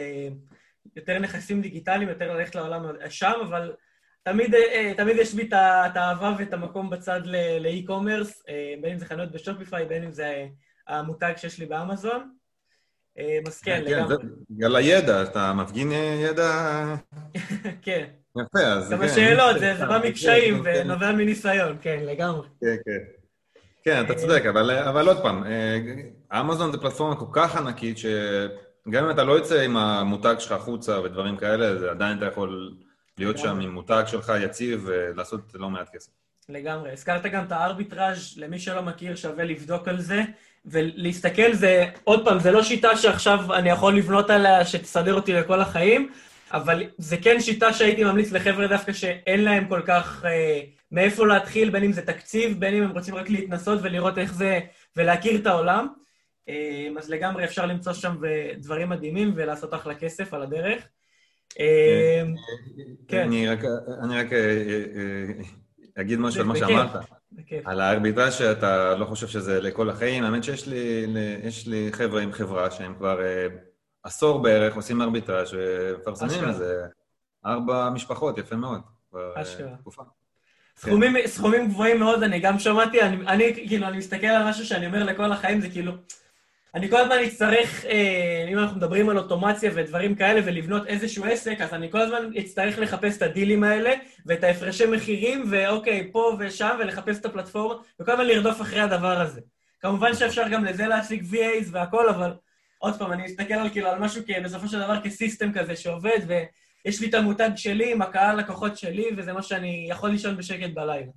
יותר 0.97 1.19
נכסים 1.19 1.63
דיגיטליים, 1.63 2.09
יותר 2.09 2.33
ללכת 2.33 2.55
לעולם 2.55 2.87
שם, 3.09 3.33
אבל 3.43 3.75
תמיד, 4.23 4.55
תמיד 4.97 5.17
יש 5.17 5.35
בי 5.35 5.49
את 5.53 5.97
האהבה 5.97 6.35
ואת 6.39 6.53
המקום 6.53 6.91
בצד 6.91 7.21
לאי-קומרס, 7.61 8.43
בין 8.81 8.93
אם 8.93 8.99
זה 8.99 9.07
חנויות 9.07 9.33
בשופיפיי, 9.33 9.87
בין 9.87 10.05
אם 10.05 10.13
זה 10.13 10.47
המותג 10.89 11.33
שיש 11.37 11.59
לי 11.59 11.67
באמזון. 11.67 12.35
אז 13.47 13.61
כן, 13.63 13.83
לגמרי. 13.85 14.17
בגלל 14.51 14.77
הידע, 14.77 15.23
אתה 15.23 15.53
מפגין 15.53 15.93
ידע... 16.23 16.85
כן. 17.83 18.07
יפה, 18.37 18.59
אז... 18.59 18.91
גם 18.91 19.03
השאלות, 19.03 19.59
זה 19.59 19.87
בא 19.89 20.01
מקשיים 20.09 20.63
ונובע 20.65 21.13
מניסיון, 21.13 21.77
כן, 21.83 21.99
לגמרי. 22.03 22.49
כן, 22.61 22.77
כן. 22.85 22.99
כן, 23.85 24.05
אתה 24.05 24.15
צודק, 24.15 24.43
אבל 24.89 25.09
עוד 25.09 25.23
פעם, 25.23 25.45
אמזון 26.33 26.73
זה 26.73 26.79
פלטפורמה 26.79 27.17
כל 27.17 27.27
כך 27.33 27.57
ענקית, 27.57 27.99
שגם 27.99 29.05
אם 29.05 29.11
אתה 29.11 29.25
לא 29.25 29.33
יוצא 29.33 29.61
עם 29.61 29.77
המותג 29.77 30.35
שלך 30.39 30.53
החוצה 30.53 31.01
ודברים 31.01 31.37
כאלה, 31.37 31.91
עדיין 31.91 32.19
אתה 32.19 32.27
יכול 32.27 32.73
להיות 33.19 33.39
שם 33.39 33.61
עם 33.61 33.71
מותג 33.71 34.03
שלך 34.07 34.33
יציב 34.41 34.83
ולעשות 34.87 35.41
לא 35.55 35.71
מעט 35.71 35.89
כסף. 35.95 36.11
לגמרי. 36.49 36.93
הזכרת 36.93 37.27
גם 37.27 37.45
את 37.45 37.53
הארביטראז', 37.53 38.35
למי 38.37 38.59
שלא 38.59 38.83
מכיר, 38.83 39.15
שווה 39.15 39.45
לבדוק 39.45 39.89
על 39.89 40.01
זה. 40.01 40.23
ולהסתכל 40.65 41.53
זה, 41.53 41.85
עוד 42.05 42.25
פעם, 42.25 42.41
זה 42.41 42.51
לא 42.51 42.63
שיטה 42.63 42.97
שעכשיו 42.97 43.55
אני 43.55 43.71
יכול 43.71 43.97
לבנות 43.97 44.31
עליה 44.31 44.65
שתסדר 44.65 45.15
אותי 45.15 45.33
לכל 45.33 45.61
החיים, 45.61 46.13
אבל 46.53 46.83
זה 46.99 47.17
כן 47.17 47.41
שיטה 47.41 47.73
שהייתי 47.73 48.05
ממליץ 48.05 48.33
לחבר'ה 48.33 48.67
דווקא 48.67 48.93
שאין 48.93 49.45
להם 49.45 49.69
כל 49.69 49.83
כך 49.87 50.25
אה, 50.25 50.61
מאיפה 50.93 51.27
להתחיל, 51.27 51.71
בין 51.71 51.85
אם 51.85 51.93
זה 51.93 52.03
תקציב, 52.03 52.61
בין 52.61 52.75
אם 52.75 52.83
הם 52.83 52.91
רוצים 52.91 53.15
רק 53.15 53.31
להתנסות 53.31 53.79
ולראות 53.83 54.19
איך 54.19 54.35
זה, 54.35 54.61
ולהכיר 54.97 55.41
את 55.41 55.47
העולם. 55.47 55.89
אה, 56.49 56.89
אז 56.99 57.11
לגמרי 57.11 57.45
אפשר 57.45 57.67
למצוא 57.67 57.93
שם 57.93 58.17
דברים 58.57 58.89
מדהימים 58.89 59.33
ולעשות 59.37 59.75
אחלה 59.75 59.95
כסף 59.95 60.35
על 60.35 60.43
הדרך. 60.43 60.89
אה, 61.61 62.23
כן. 63.09 63.23
אני 63.23 63.49
רק, 63.49 63.59
אני 64.03 64.21
רק 64.21 64.33
אה, 64.33 64.39
אה, 64.39 66.03
אגיד 66.03 66.19
משהו 66.19 66.41
על 66.41 66.47
מה 66.47 66.57
שאמרת. 66.57 66.91
על 67.65 67.81
הארביטראז' 67.81 68.35
שאתה 68.35 68.95
לא 68.95 69.05
חושב 69.05 69.27
שזה 69.27 69.61
לכל 69.61 69.91
החיים. 69.91 70.25
האמת 70.25 70.45
שיש 70.45 70.69
לי, 70.69 71.07
לי 71.67 71.89
חבר'ה 71.93 72.23
עם 72.23 72.33
חברה 72.33 72.71
שהם 72.71 72.95
כבר 72.95 73.23
אה, 73.23 73.47
עשור 74.09 74.43
בערך 74.43 74.77
עושים 74.77 75.03
ארביטראז' 75.03 75.49
ומפרסמים 75.53 76.49
איזה 76.49 76.83
ארבע 77.47 77.91
משפחות, 77.91 78.39
יפה 78.39 78.57
מאוד. 78.57 78.81
אה, 79.17 79.43
אשכרה. 79.43 79.69
סכומים, 80.77 81.13
כן. 81.13 81.27
סכומים 81.27 81.69
גבוהים 81.69 81.99
מאוד, 81.99 82.23
אני 82.23 82.41
גם 82.41 82.59
שמעתי, 82.59 83.03
אני, 83.03 83.27
אני 83.27 83.55
כאילו, 83.55 83.87
אני 83.87 83.99
מסתכל 83.99 84.27
על 84.27 84.49
משהו 84.49 84.67
שאני 84.67 84.87
אומר 84.87 85.05
לכל 85.05 85.33
החיים, 85.33 85.61
זה 85.61 85.69
כאילו, 85.71 85.93
אני 86.75 86.91
כל 86.91 86.97
הזמן 86.97 87.17
אצטרך, 87.27 87.85
אה, 87.85 88.47
אם 88.53 88.59
אנחנו 88.59 88.77
מדברים 88.77 89.09
על 89.09 89.19
אוטומציה 89.19 89.71
ודברים 89.75 90.15
כאלה 90.15 90.41
ולבנות 90.45 90.87
איזשהו 90.87 91.25
עסק, 91.25 91.61
אז 91.61 91.75
אני 91.75 91.91
כל 91.91 92.01
הזמן 92.01 92.31
אצטרך 92.39 92.79
לחפש 92.79 93.17
את 93.17 93.23
הדילים 93.23 93.65
האלה 93.65 93.95
ואת 94.27 94.45
ההפרשי 94.45 94.87
מחירים, 94.87 95.45
ואוקיי, 95.51 96.09
פה 96.13 96.37
ושם, 96.39 96.77
ולחפש 96.81 97.19
את 97.19 97.25
הפלטפורמה, 97.25 97.75
וכל 98.01 98.13
הזמן 98.13 98.27
לרדוף 98.27 98.61
אחרי 98.61 98.81
הדבר 98.81 99.21
הזה. 99.21 99.41
כמובן 99.81 100.15
שאפשר 100.15 100.49
גם 100.49 100.65
לזה 100.65 100.87
להשיג 100.87 101.25
VAs 101.35 101.69
והכל, 101.71 102.09
אבל 102.09 102.33
עוד 102.79 102.99
פעם, 102.99 103.13
אני 103.13 103.23
מסתכל 103.23 103.55
על 103.55 103.71
כאילו 103.71 103.89
על 103.89 103.99
משהו 103.99 104.23
בסופו 104.45 104.69
של 104.69 104.81
דבר 104.81 105.01
כסיסטם 105.01 105.53
כזה 105.53 105.77
שעובד, 105.77 106.19
ויש 106.27 107.01
לי 107.01 107.09
את 107.09 107.15
המותג 107.15 107.51
שלי 107.57 107.93
עם 107.93 108.03
הקהל 108.03 108.37
לקוחות 108.37 108.77
שלי, 108.77 109.07
וזה 109.17 109.33
מה 109.33 109.43
שאני 109.43 109.87
יכול 109.91 110.11
לישון 110.11 110.37
בשקט 110.37 110.75
בלילה. 110.75 111.13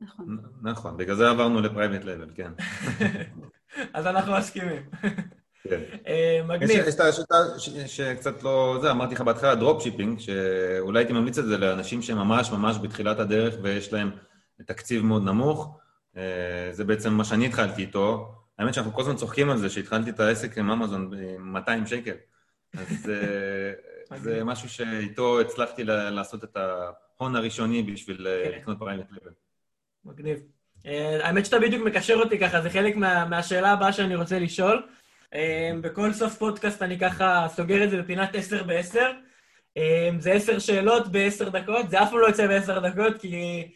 נכון. 0.00 0.38
נכון, 0.62 0.96
בגלל 0.96 1.16
זה 1.16 1.30
עברנו 1.30 1.60
ל 1.60 1.65
private 1.65 2.04
label, 2.04 2.30
כן. 2.34 2.52
אז 3.94 4.06
אנחנו 4.06 4.32
מסכימים. 4.32 4.82
כן. 5.62 5.80
אה, 6.06 6.40
מגניב. 6.48 6.88
יש 6.88 6.94
את 6.94 7.00
השיטה 7.00 7.36
שקצת 7.86 8.42
לא... 8.42 8.78
זה, 8.82 8.90
אמרתי 8.90 9.14
לך 9.14 9.20
בהתחלה, 9.20 9.54
dropshipping, 9.54 10.18
שאולי 10.18 11.00
הייתי 11.00 11.12
ממליץ 11.12 11.38
את 11.38 11.46
זה 11.46 11.58
לאנשים 11.58 12.02
שהם 12.02 12.18
ממש 12.18 12.50
ממש 12.50 12.76
בתחילת 12.82 13.18
הדרך 13.18 13.54
ויש 13.62 13.92
להם 13.92 14.10
תקציב 14.66 15.02
מאוד 15.02 15.24
נמוך. 15.24 15.78
אה, 16.16 16.68
זה 16.72 16.84
בעצם 16.84 17.12
מה 17.12 17.24
שאני 17.24 17.46
התחלתי 17.46 17.82
איתו. 17.82 18.34
האמת 18.58 18.74
שאנחנו 18.74 18.92
כל 18.92 19.00
הזמן 19.00 19.16
צוחקים 19.16 19.50
על 19.50 19.58
זה, 19.58 19.70
שהתחלתי 19.70 20.10
את 20.10 20.20
העסק 20.20 20.58
עם 20.58 20.70
אמזון 20.70 21.10
ב-200 21.10 21.86
שקל. 21.86 22.14
אז 22.74 23.10
אה, 23.10 24.18
זה 24.24 24.44
משהו 24.44 24.68
שאיתו 24.68 25.40
הצלחתי 25.40 25.84
לעשות 25.84 26.44
את 26.44 26.56
ההון 26.56 27.36
הראשוני 27.36 27.82
בשביל 27.82 28.26
כן. 28.44 28.58
לקנות 28.58 28.78
private 28.78 29.06
label. 29.12 29.32
מגניב. 30.04 30.38
אה, 30.86 31.26
האמת 31.26 31.46
שאתה 31.46 31.58
בדיוק 31.58 31.86
מקשר 31.86 32.14
אותי 32.14 32.38
ככה, 32.38 32.62
זה 32.62 32.70
חלק 32.70 32.96
מה, 32.96 33.24
מהשאלה 33.24 33.72
הבאה 33.72 33.92
שאני 33.92 34.16
רוצה 34.16 34.38
לשאול. 34.38 34.86
אה, 35.34 35.70
בכל 35.80 36.12
סוף 36.12 36.34
פודקאסט 36.34 36.82
אני 36.82 36.98
ככה 36.98 37.46
סוגר 37.48 37.84
את 37.84 37.90
זה 37.90 38.02
בפינת 38.02 38.34
10 38.34 38.62
ב-10. 38.62 38.98
אה, 39.76 40.10
זה 40.18 40.32
10 40.32 40.58
שאלות 40.58 41.08
ב-10 41.12 41.48
דקות, 41.50 41.90
זה 41.90 42.02
אף 42.02 42.10
פעם 42.10 42.18
לא 42.18 42.26
יוצא 42.26 42.46
ב-10 42.46 42.80
דקות, 42.80 43.20
כי 43.20 43.68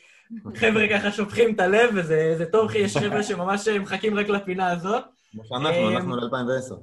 חבר'ה 0.57 0.89
ככה 0.91 1.13
שופכים 1.13 1.55
את 1.55 1.61
הלב, 1.61 1.91
וזה 1.95 2.45
טוב, 2.53 2.73
כי 2.73 2.79
יש 2.79 2.97
חבר'ה 2.97 3.23
שממש 3.23 3.69
מחכים 3.69 4.19
רק 4.19 4.29
לפינה 4.29 4.71
הזאת. 4.71 5.05
כמו 5.33 5.45
שאנחנו, 5.45 5.91
אנחנו 5.91 6.17
ל-2010. 6.17 6.75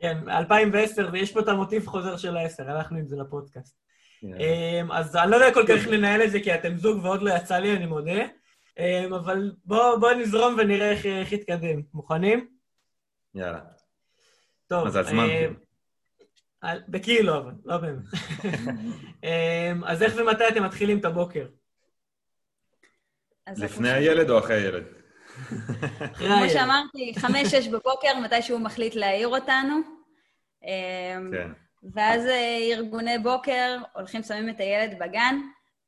כן, 0.00 0.18
2010, 0.28 1.08
ויש 1.12 1.32
פה 1.32 1.40
את 1.40 1.48
המוטיב 1.48 1.86
חוזר 1.86 2.16
של 2.16 2.36
ה-10, 2.36 2.62
הלכנו 2.66 2.98
עם 2.98 3.06
זה 3.06 3.16
לפודקאסט. 3.16 3.82
אז 4.92 5.16
אני 5.16 5.30
לא 5.30 5.36
יודע 5.36 5.54
כל 5.54 5.64
כך 5.68 5.86
לנהל 5.86 6.22
את 6.22 6.30
זה, 6.30 6.40
כי 6.40 6.54
אתם 6.54 6.76
זוג 6.76 7.04
ועוד 7.04 7.22
לא 7.22 7.30
יצא 7.30 7.58
לי, 7.58 7.76
אני 7.76 7.86
מודה. 7.86 8.22
אמ, 8.78 9.14
אבל 9.14 9.52
בואו 9.64 10.00
בוא 10.00 10.12
נזרום 10.12 10.56
ונראה 10.58 10.90
איך, 10.90 11.32
יתקדם. 11.32 11.82
מוכנים? 11.94 12.48
יאללה. 13.34 13.60
טוב. 14.66 14.86
אז 14.86 14.96
על 14.96 15.04
זמן. 15.04 15.28
אה, 16.64 16.74
בקילו, 16.88 17.38
אבל, 17.38 17.52
לא 17.64 17.76
באמת. 17.76 18.04
אמ, 19.24 19.84
אז 19.84 20.02
איך 20.02 20.14
ומתי 20.16 20.48
אתם 20.48 20.64
מתחילים 20.64 20.98
את 20.98 21.04
הבוקר? 21.04 21.46
לפני 23.56 23.90
הילד 23.90 24.30
או 24.30 24.38
אחרי 24.38 24.56
הילד? 24.56 24.84
כמו 26.18 26.48
שאמרתי, 26.52 27.12
חמש-שש 27.18 27.68
בבוקר, 27.68 28.18
מתי 28.24 28.42
שהוא 28.42 28.60
מחליט 28.60 28.94
להעיר 28.94 29.28
אותנו. 29.28 29.74
אמ, 30.64 31.30
כן. 31.32 31.50
ואז 31.94 32.26
אה, 32.26 32.58
ארגוני 32.72 33.18
בוקר, 33.18 33.78
הולכים, 33.94 34.22
שמים 34.22 34.48
את 34.48 34.60
הילד 34.60 34.98
בגן, 34.98 35.36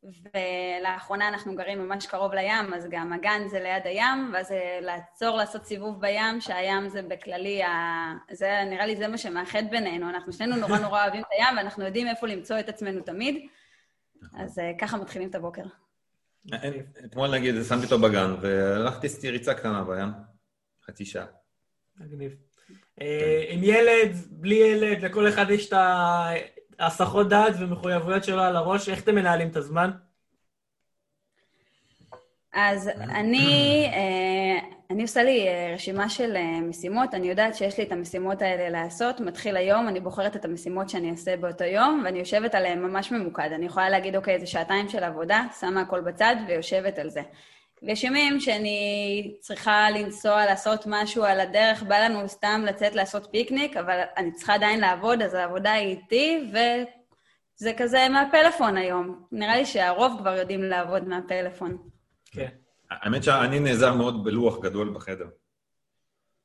ולאחרונה 0.04 1.28
אנחנו 1.28 1.54
גרים 1.54 1.88
ממש 1.88 2.06
קרוב 2.06 2.34
לים, 2.34 2.74
אז 2.74 2.86
גם 2.90 3.12
הגן 3.12 3.48
זה 3.48 3.60
ליד 3.60 3.86
הים, 3.86 4.30
ואז 4.32 4.54
לעצור 4.80 5.36
לעשות 5.36 5.64
סיבוב 5.64 6.00
בים, 6.00 6.40
שהים 6.40 6.88
זה 6.88 7.02
בכללי, 7.02 7.62
ה... 7.62 7.68
זה 8.30 8.62
נראה 8.70 8.86
לי 8.86 8.96
זה 8.96 9.08
מה 9.08 9.18
שמאחד 9.18 9.62
בינינו. 9.70 10.08
אנחנו 10.08 10.32
שנינו 10.32 10.56
נורא 10.56 10.78
נורא 10.78 11.02
אוהבים 11.02 11.20
את 11.20 11.26
הים, 11.30 11.56
ואנחנו 11.56 11.84
יודעים 11.84 12.06
איפה 12.06 12.26
למצוא 12.26 12.58
את 12.60 12.68
עצמנו 12.68 13.00
תמיד, 13.00 13.48
אז 14.38 14.58
אה, 14.58 14.72
ככה 14.80 14.96
מתחילים 14.96 15.28
את 15.28 15.34
הבוקר. 15.34 15.64
אתמול 17.04 17.30
נגיד, 17.30 17.54
שמתי 17.68 17.84
אותו 17.84 17.98
בגן, 17.98 18.34
והלכתי 18.40 19.06
עשיתי 19.06 19.30
ריצה 19.30 19.54
קטנה 19.54 19.84
בים, 19.84 20.08
חצי 20.86 21.04
שעה. 21.04 21.26
מגניב. 22.00 22.32
אה, 23.00 23.44
עם 23.48 23.60
ילד, 23.62 24.16
בלי 24.30 24.54
ילד, 24.54 25.02
לכל 25.02 25.28
אחד 25.28 25.50
יש 25.50 25.72
את 25.72 25.78
הסחות 26.78 27.28
דעת 27.28 27.54
ומחויבויות 27.58 28.24
שלו 28.24 28.42
על 28.42 28.56
הראש, 28.56 28.88
איך 28.88 29.02
אתם 29.02 29.14
מנהלים 29.14 29.48
את 29.48 29.56
הזמן? 29.56 29.90
אז 32.54 32.88
אני, 32.88 33.86
אה, 33.92 34.68
אני 34.90 35.02
עושה 35.02 35.22
לי 35.22 35.48
אה, 35.48 35.70
רשימה 35.74 36.08
של 36.08 36.36
אה, 36.36 36.60
משימות, 36.60 37.14
אני 37.14 37.28
יודעת 37.28 37.54
שיש 37.54 37.78
לי 37.78 37.84
את 37.84 37.92
המשימות 37.92 38.42
האלה 38.42 38.68
לעשות, 38.68 39.20
מתחיל 39.20 39.56
היום, 39.56 39.88
אני 39.88 40.00
בוחרת 40.00 40.36
את 40.36 40.44
המשימות 40.44 40.88
שאני 40.88 41.10
אעשה 41.10 41.36
באותו 41.36 41.64
יום, 41.64 42.02
ואני 42.04 42.18
יושבת 42.18 42.54
עליהן 42.54 42.82
ממש 42.82 43.12
ממוקד. 43.12 43.48
אני 43.54 43.66
יכולה 43.66 43.88
להגיד, 43.88 44.16
אוקיי, 44.16 44.40
זה 44.40 44.46
שעתיים 44.46 44.88
של 44.88 45.04
עבודה, 45.04 45.42
שמה 45.60 45.80
הכל 45.80 46.00
בצד 46.00 46.36
ויושבת 46.48 46.98
על 46.98 47.10
זה. 47.10 47.22
ויש 47.82 48.04
ימים 48.04 48.40
שאני 48.40 49.36
צריכה 49.40 49.90
לנסוע 49.90 50.46
לעשות 50.46 50.84
משהו 50.86 51.24
על 51.24 51.40
הדרך, 51.40 51.82
בא 51.82 51.98
לנו 51.98 52.28
סתם 52.28 52.62
לצאת 52.66 52.94
לעשות 52.94 53.28
פיקניק, 53.30 53.76
אבל 53.76 54.00
אני 54.16 54.32
צריכה 54.32 54.54
עדיין 54.54 54.80
לעבוד, 54.80 55.22
אז 55.22 55.34
העבודה 55.34 55.72
היא 55.72 55.88
איתי, 55.88 56.50
וזה 56.50 57.72
כזה 57.76 58.08
מהפלאפון 58.08 58.76
היום. 58.76 59.22
נראה 59.32 59.56
לי 59.56 59.66
שהרוב 59.66 60.12
כבר 60.18 60.36
יודעים 60.36 60.62
לעבוד 60.62 61.08
מהפלאפון. 61.08 61.94
כן. 62.34 62.48
האמת 62.90 63.24
שאני 63.24 63.60
נעזר 63.60 63.94
מאוד 63.94 64.24
בלוח 64.24 64.60
גדול 64.60 64.90
בחדר. 64.94 65.28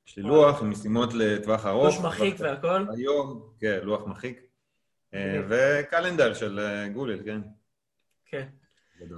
יש 0.08 0.18
לי 0.18 0.24
לוח 0.24 0.62
עם 0.62 0.70
משימות 0.70 1.14
לטווח 1.14 1.66
ארוך. 1.66 1.96
לוח 1.96 2.06
מחיק 2.06 2.36
והכל? 2.40 2.86
היום, 2.94 3.50
כן, 3.60 3.80
לוח 3.84 4.08
מחיק. 4.08 4.42
אה, 5.14 5.42
וקלנדר 5.50 6.34
של 6.34 6.60
אה, 6.60 6.88
גוליל, 6.88 7.22
כן. 7.26 7.42
כן. 8.26 8.48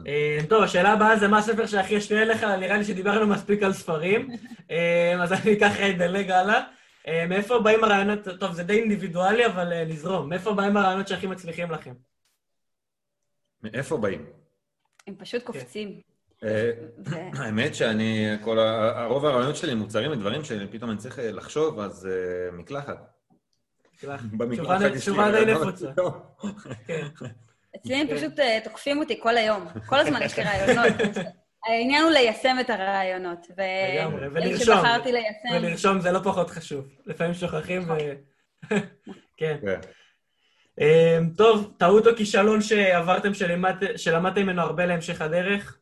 אה, 0.07 0.38
טוב, 0.49 0.63
השאלה 0.63 0.93
הבאה 0.93 1.17
זה 1.17 1.27
מה 1.27 1.38
הספר 1.38 1.65
שהכי 1.65 1.93
ישפיע 1.93 2.21
עליך, 2.21 2.43
נראה 2.43 2.77
לי 2.77 2.84
שדיברנו 2.84 3.27
מספיק 3.27 3.63
על 3.63 3.73
ספרים, 3.73 4.29
אז 5.23 5.34
אני 5.34 5.60
ככה 5.60 5.89
אדלג 5.89 6.31
הלאה. 6.31 6.62
אה, 7.07 7.25
מאיפה 7.27 7.60
באים 7.60 7.84
הרעיונות, 7.84 8.19
טוב, 8.39 8.51
זה 8.51 8.63
די 8.63 8.79
אינדיבידואלי, 8.79 9.45
אבל 9.45 9.84
נזרום. 9.84 10.29
מאיפה 10.29 10.53
באים 10.53 10.77
הרעיונות 10.77 11.07
שהכי 11.07 11.27
מצליחים 11.27 11.71
לכם? 11.71 11.93
מאיפה 13.63 13.97
באים? 13.97 14.25
הם 15.07 15.15
פשוט 15.15 15.43
קופצים. 15.43 16.11
אה, 16.43 16.71
האמת 17.39 17.75
שאני, 17.75 18.27
כל 18.43 18.60
הרוב 18.60 19.25
הרעיונות 19.25 19.56
שלי 19.56 19.73
מוצרים 19.73 20.12
מדברים 20.12 20.43
שפתאום 20.43 20.91
אני 20.91 20.97
צריך 20.97 21.19
לחשוב, 21.23 21.80
אז 21.80 22.08
מקלחת. 22.54 23.12
תשובה 24.97 25.32
די 25.32 25.51
נפוצה. 25.51 25.88
כן. 26.88 27.08
אצלי 27.75 27.95
הם 27.95 28.08
פשוט 28.15 28.34
תוקפים 28.63 28.99
אותי 28.99 29.19
כל 29.21 29.38
היום. 29.38 29.67
כל 29.86 29.99
הזמן 29.99 30.21
יש 30.21 30.38
לי 30.38 30.43
רעיונות. 30.43 30.93
העניין 31.65 32.04
הוא 32.04 32.12
ליישם 32.12 32.56
את 32.60 32.69
הרעיונות. 32.69 33.47
לגמרי, 33.49 34.27
ולרשום. 34.27 34.77
ולרשום 35.54 35.99
זה 35.99 36.12
לא 36.12 36.19
פחות 36.19 36.49
חשוב. 36.49 36.88
לפעמים 37.06 37.34
שוכחים 37.34 37.84
ו... 37.84 37.93
כן. 39.38 39.58
כן. 39.62 41.30
טוב, 41.38 41.73
טעות 41.77 42.08
או 42.08 42.15
כישלון 42.15 42.62
שעברתם, 42.62 43.32
שלמדתם 43.95 44.41
ממנו 44.41 44.62
הרבה 44.62 44.86
להמשך 44.86 45.21
הדרך? 45.21 45.77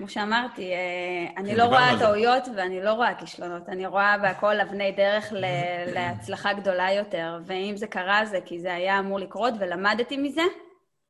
כמו 0.00 0.08
שאמרתי, 0.08 0.72
אה, 0.72 1.26
אני 1.36 1.56
לא 1.56 1.64
רואה 1.64 1.98
טעויות 1.98 2.42
ואני 2.56 2.82
לא 2.82 2.92
רואה 2.92 3.14
כישלונות. 3.14 3.68
אני 3.68 3.86
רואה 3.86 4.18
בהכל 4.18 4.60
אבני 4.60 4.92
דרך 4.92 5.32
להצלחה 5.94 6.52
גדולה 6.52 6.92
יותר. 6.92 7.38
ואם 7.46 7.76
זה 7.76 7.86
קרה, 7.86 8.26
זה 8.26 8.38
כי 8.44 8.60
זה 8.60 8.74
היה 8.74 8.98
אמור 8.98 9.18
לקרות 9.18 9.54
ולמדתי 9.60 10.16
מזה, 10.16 10.42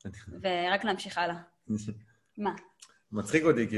ורק 0.42 0.84
להמשיך 0.84 1.18
הלאה. 1.18 1.34
מה? 2.38 2.50
מצחיק 3.12 3.44
אותי, 3.44 3.68
כי 3.68 3.76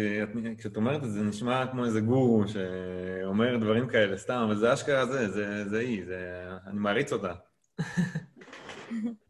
כשאת 0.58 0.76
אומרת 0.76 1.04
את 1.04 1.10
זה, 1.10 1.22
נשמע 1.22 1.66
כמו 1.66 1.84
איזה 1.84 2.00
גורו 2.00 2.44
שאומר 2.48 3.56
דברים 3.56 3.88
כאלה 3.88 4.16
סתם, 4.16 4.42
אבל 4.46 4.56
זה 4.56 4.72
אשכרה 4.72 5.06
זה, 5.06 5.28
זה, 5.28 5.68
זה 5.68 5.78
היא, 5.78 6.06
זה... 6.06 6.48
אני 6.66 6.78
מעריץ 6.78 7.12
אותה. 7.12 7.32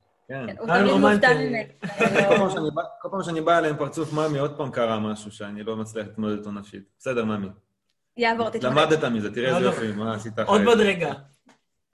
כן. 0.47 0.57
הוא 0.59 0.68
תמיד 0.68 0.92
מופתע 0.92 1.35
ממנו. 1.35 2.73
כל 3.03 3.09
פעם 3.11 3.23
שאני 3.23 3.40
בא 3.40 3.59
אליהם 3.59 3.77
פרצוף 3.77 4.12
מאמי, 4.12 4.38
עוד 4.38 4.57
פעם 4.57 4.71
קרה 4.71 4.99
משהו 4.99 5.31
שאני 5.31 5.62
לא 5.62 5.77
מצליח 5.77 6.07
להתמודד 6.07 6.38
איתו 6.38 6.51
נפשית. 6.51 6.83
בסדר, 6.99 7.25
מאמי. 7.25 7.49
יעבור, 8.16 8.51
תתמודד. 8.51 8.77
למדת 8.77 9.05
מזה, 9.05 9.35
תראה 9.35 9.57
איזה 9.57 9.66
יופי, 9.66 9.92
מה 9.92 10.14
עשית 10.14 10.33
אחרי. 10.33 10.47
עוד 10.47 10.61
מדרגה. 10.62 11.12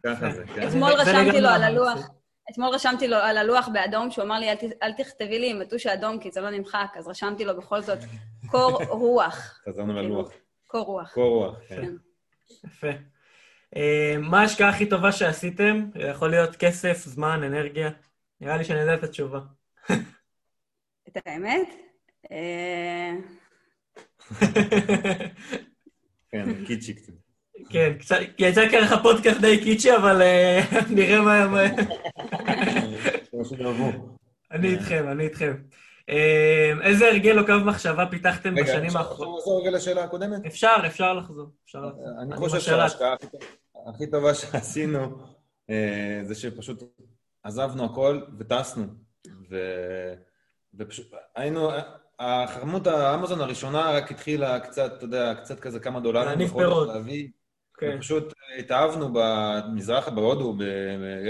ככה 0.07 0.31
זה, 0.31 0.45
כן. 0.55 0.69
אתמול 0.69 0.93
רשמתי 0.93 1.41
לו 1.41 1.49
על 1.49 1.63
הלוח. 1.63 2.09
אתמול 2.51 2.69
רשמתי 2.75 3.09
לו 3.09 3.17
על 3.17 3.37
הלוח 3.37 3.69
באדום, 3.73 4.11
שהוא 4.11 4.25
אמר 4.25 4.39
לי, 4.39 4.51
אל, 4.51 4.57
אל 4.83 4.93
תכתבי 4.93 5.39
לי 5.39 5.51
עם 5.51 5.59
מטוש 5.59 5.87
האדום, 5.87 6.19
כי 6.19 6.31
זה 6.31 6.41
לא 6.41 6.51
נמחק, 6.51 6.89
אז 6.99 7.09
רשמתי 7.09 7.45
לו 7.45 7.57
בכל 7.57 7.81
זאת 7.81 7.99
קור 8.47 8.85
רוח. 8.85 9.37
חזרנו 9.69 9.93
ללוח. 9.93 10.31
קור 10.67 10.87
רוח. 10.87 11.15
קור 11.15 11.45
רוח, 11.45 11.57
כן. 11.69 11.77
כן. 11.77 11.93
יפה. 12.65 12.91
אה, 13.77 14.15
מה 14.19 14.41
ההשקעה 14.41 14.69
הכי 14.69 14.87
טובה 14.87 15.13
שעשיתם? 15.13 15.91
יכול 16.11 16.31
להיות 16.31 16.57
כסף, 16.57 16.97
זמן, 17.05 17.43
אנרגיה? 17.43 17.91
נראה 18.41 18.57
לי 18.57 18.65
שאני 18.65 18.81
יודע 18.81 18.95
את 18.95 19.05
התשובה. 19.05 19.41
את 21.09 21.27
האמת? 21.27 21.69
אה, 22.31 23.13
כן, 26.31 26.65
קיצ'י 26.67 26.95
קצת. 26.95 27.13
כן, 27.71 27.93
קצת, 27.99 28.17
יצא 28.39 28.69
ככה 28.73 29.03
פודקאסט 29.03 29.41
די 29.41 29.65
קיצ'י, 29.65 29.97
אבל 29.97 30.23
אה, 30.23 30.61
נראה 30.97 31.21
מה... 31.21 31.67
אני 34.53 34.69
איתכם, 34.69 35.09
אני 35.09 35.25
איתכם. 35.25 35.55
אה, 36.09 36.73
איזה 36.83 37.09
הרגל 37.09 37.39
או 37.39 37.47
קו 37.47 37.53
מחשבה 37.65 38.07
פיתחתם 38.07 38.55
בשנים 38.55 38.97
האחרונות? 38.97 39.41
רגע, 39.41 39.41
אפשר 39.41 39.41
לחזור 39.41 39.61
רגע 39.61 39.71
לשאלה 39.71 40.05
הקודמת? 40.05 40.47
אפשר, 40.47 40.75
אפשר 40.87 41.15
לחזור. 41.15 41.51
אני 42.23 42.37
חושב 42.37 42.61
שההשקעה 42.61 43.15
הכי 43.87 44.11
טובה 44.11 44.35
שעשינו 44.35 45.19
זה 46.23 46.35
שפשוט 46.35 46.83
עזבנו 47.49 47.85
הכל 47.85 48.21
וטסנו. 48.39 48.85
ופשוט 50.75 51.07
היינו, 51.35 51.71
החרמות 52.19 52.87
האמזון 52.87 53.41
הראשונה 53.41 53.91
רק 53.91 54.11
התחילה 54.11 54.61
קצת, 54.61 54.93
אתה 54.97 55.05
יודע, 55.05 55.35
קצת 55.35 55.61
כזה 55.61 55.81
כמה 55.81 56.01
דולרים. 56.01 56.29
להניב 56.29 56.53
פירות. 56.53 56.89
כן. 57.79 57.95
ופשוט 57.97 58.33
התאהבנו 58.59 59.11
במזרח, 59.13 60.09
בהודו, 60.09 60.53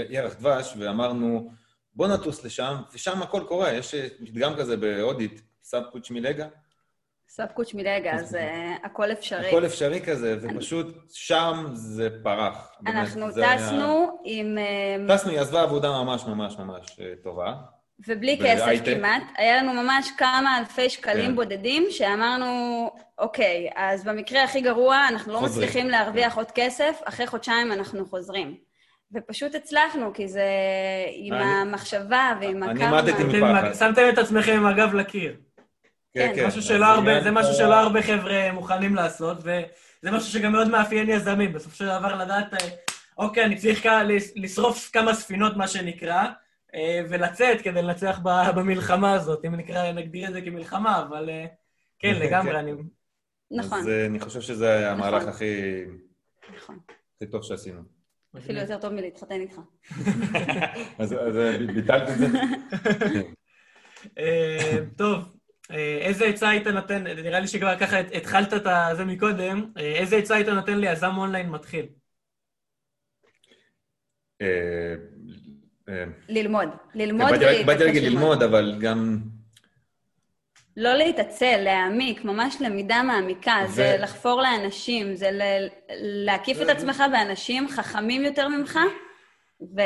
בירח 0.09 0.33
דבש, 0.33 0.73
ואמרנו, 0.79 1.51
בוא 1.93 2.07
נטוס 2.07 2.45
לשם, 2.45 2.75
ושם 2.93 3.21
הכל 3.21 3.43
קורה. 3.47 3.73
יש 3.73 3.95
פתגם 4.25 4.55
כזה 4.55 4.77
בהודית, 4.77 5.41
סאב 5.63 5.83
קוץ' 5.91 6.11
מילגה. 6.11 6.47
סאב 7.29 7.47
קוץ' 7.53 7.73
מילגה, 7.73 8.11
אז 8.11 8.37
הכל 8.83 9.11
אפשרי. 9.11 9.47
הכל 9.47 9.65
אפשרי 9.65 10.01
כזה, 10.01 10.37
ופשוט 10.41 10.87
שם 11.13 11.65
זה 11.73 12.09
פרח. 12.23 12.71
אנחנו 12.87 13.27
טסנו 13.31 14.19
עם... 14.23 14.57
אה, 14.57 15.15
טסנו, 15.15 15.31
היא 15.31 15.39
עזבה 15.39 15.61
עבודה 15.61 15.89
ממש 15.91 16.23
ממש 16.25 16.57
ממש 16.59 16.99
אה, 16.99 17.13
טובה. 17.23 17.53
ובלי 18.07 18.39
כסף 18.43 18.85
כמעט. 18.85 19.23
היה 19.37 19.57
לנו 19.57 19.73
ממש 19.73 20.11
כמה 20.17 20.57
אלפי 20.59 20.89
שקלים 20.89 21.29
כן. 21.29 21.35
בודדים, 21.35 21.85
שאמרנו, 21.89 22.91
אוקיי, 23.17 23.69
אז 23.75 24.03
במקרה 24.03 24.43
הכי 24.43 24.61
גרוע, 24.61 25.07
אנחנו 25.09 25.33
לא. 25.33 25.41
מצליחים 25.41 25.89
להרוויח 25.89 26.33
כן. 26.33 26.39
עוד 26.39 26.51
כסף, 26.51 27.01
אחרי 27.05 27.27
חודשיים 27.27 27.71
אנחנו 27.71 28.05
חוזרים. 28.05 28.55
ופשוט 29.13 29.55
הצלחנו, 29.55 30.13
כי 30.13 30.27
זה 30.27 30.45
עם 31.13 31.33
אני, 31.33 31.43
המחשבה 31.43 32.33
ועם 32.41 32.63
הקרמה. 32.63 32.99
אני 32.99 33.11
עמדתי 33.11 33.23
מפחד. 33.23 33.73
שמתם 33.73 34.09
את 34.13 34.17
עצמכם 34.17 34.53
עם 34.53 34.65
הגב 34.65 34.93
לקיר. 34.93 35.35
כן, 36.13 36.31
כן. 36.35 36.47
משהו 36.47 36.61
שלא 36.61 36.85
הרבה, 36.85 37.21
זה 37.23 37.31
משהו 37.31 37.53
שלא 37.53 37.75
הרבה 37.75 38.01
חבר'ה 38.01 38.51
מוכנים 38.51 38.95
לעשות, 38.95 39.37
וזה 39.39 40.11
משהו 40.11 40.31
שגם 40.31 40.51
מאוד 40.51 40.67
מאפיין 40.67 41.09
יזמים. 41.09 41.53
בסופו 41.53 41.75
של 41.75 41.85
דבר 41.85 42.15
לדעת, 42.15 42.53
אה, 42.53 42.69
אוקיי, 43.17 43.45
אני 43.45 43.55
צריך 43.55 43.85
לשרוף 44.35 44.89
כמה 44.93 45.13
ספינות, 45.13 45.57
מה 45.57 45.67
שנקרא, 45.67 46.23
אה, 46.75 47.01
ולצאת 47.09 47.61
כדי 47.61 47.81
לנצח 47.81 48.19
במלחמה 48.55 49.13
הזאת, 49.13 49.45
אם 49.45 49.55
נקרא, 49.55 49.91
נגדיר 49.91 50.27
את 50.27 50.33
זה 50.33 50.41
כמלחמה, 50.41 51.01
אבל 51.01 51.29
אה, 51.29 51.45
כן, 51.99 52.13
לגמרי, 52.23 52.51
כן. 52.51 52.57
אני... 52.57 52.71
נכון. 53.51 53.79
אז 53.79 53.87
אני 53.87 54.19
חושב 54.19 54.41
שזה 54.41 54.73
היה 54.73 54.93
נכון. 54.93 55.07
המהלך 55.07 55.27
הכי... 55.27 55.83
נכון. 56.55 56.79
הכי 57.15 57.25
טוב 57.31 57.43
שעשינו. 57.43 57.81
אפילו 58.37 58.59
יותר 58.59 58.77
טוב 58.77 58.93
מלהתחתן 58.93 59.41
איתך. 59.41 59.59
אז 60.99 61.15
ביטלת 61.75 62.09
את 62.09 62.17
זה? 62.17 62.27
טוב, 64.97 65.38
איזה 65.77 66.25
עצה 66.25 66.49
היית 66.49 66.67
נותן, 66.67 67.03
נראה 67.03 67.39
לי 67.39 67.47
שכבר 67.47 67.79
ככה 67.79 67.99
התחלת 67.99 68.53
את 68.53 68.63
זה 68.97 69.05
מקודם, 69.05 69.71
איזה 69.77 70.15
עצה 70.15 70.35
היית 70.35 70.47
נותן 70.47 70.77
ליזם 70.77 71.17
אונליין 71.17 71.49
מתחיל? 71.49 71.85
אה, 74.41 74.95
ללמוד. 76.29 76.69
ללמוד 76.95 77.29
ולהתעצל. 77.29 77.63
באתי 77.63 77.83
להגיד 77.83 78.03
ללמוד, 78.03 78.43
אבל 78.43 78.75
גם... 78.79 79.19
לא 80.77 80.93
להתעצל, 80.93 81.61
להעמיק, 81.63 82.23
ממש 82.23 82.55
למידה 82.61 83.03
מעמיקה. 83.03 83.55
ו... 83.67 83.71
זה 83.71 83.97
לחפור 83.99 84.41
לאנשים, 84.41 85.15
זה 85.15 85.31
ל... 85.31 85.41
להקיף 86.25 86.57
ו... 86.57 86.63
את 86.63 86.69
עצמך 86.69 87.03
באנשים 87.11 87.69
חכמים 87.69 88.25
יותר 88.25 88.47
ממך, 88.47 88.79
ו... 89.61 89.81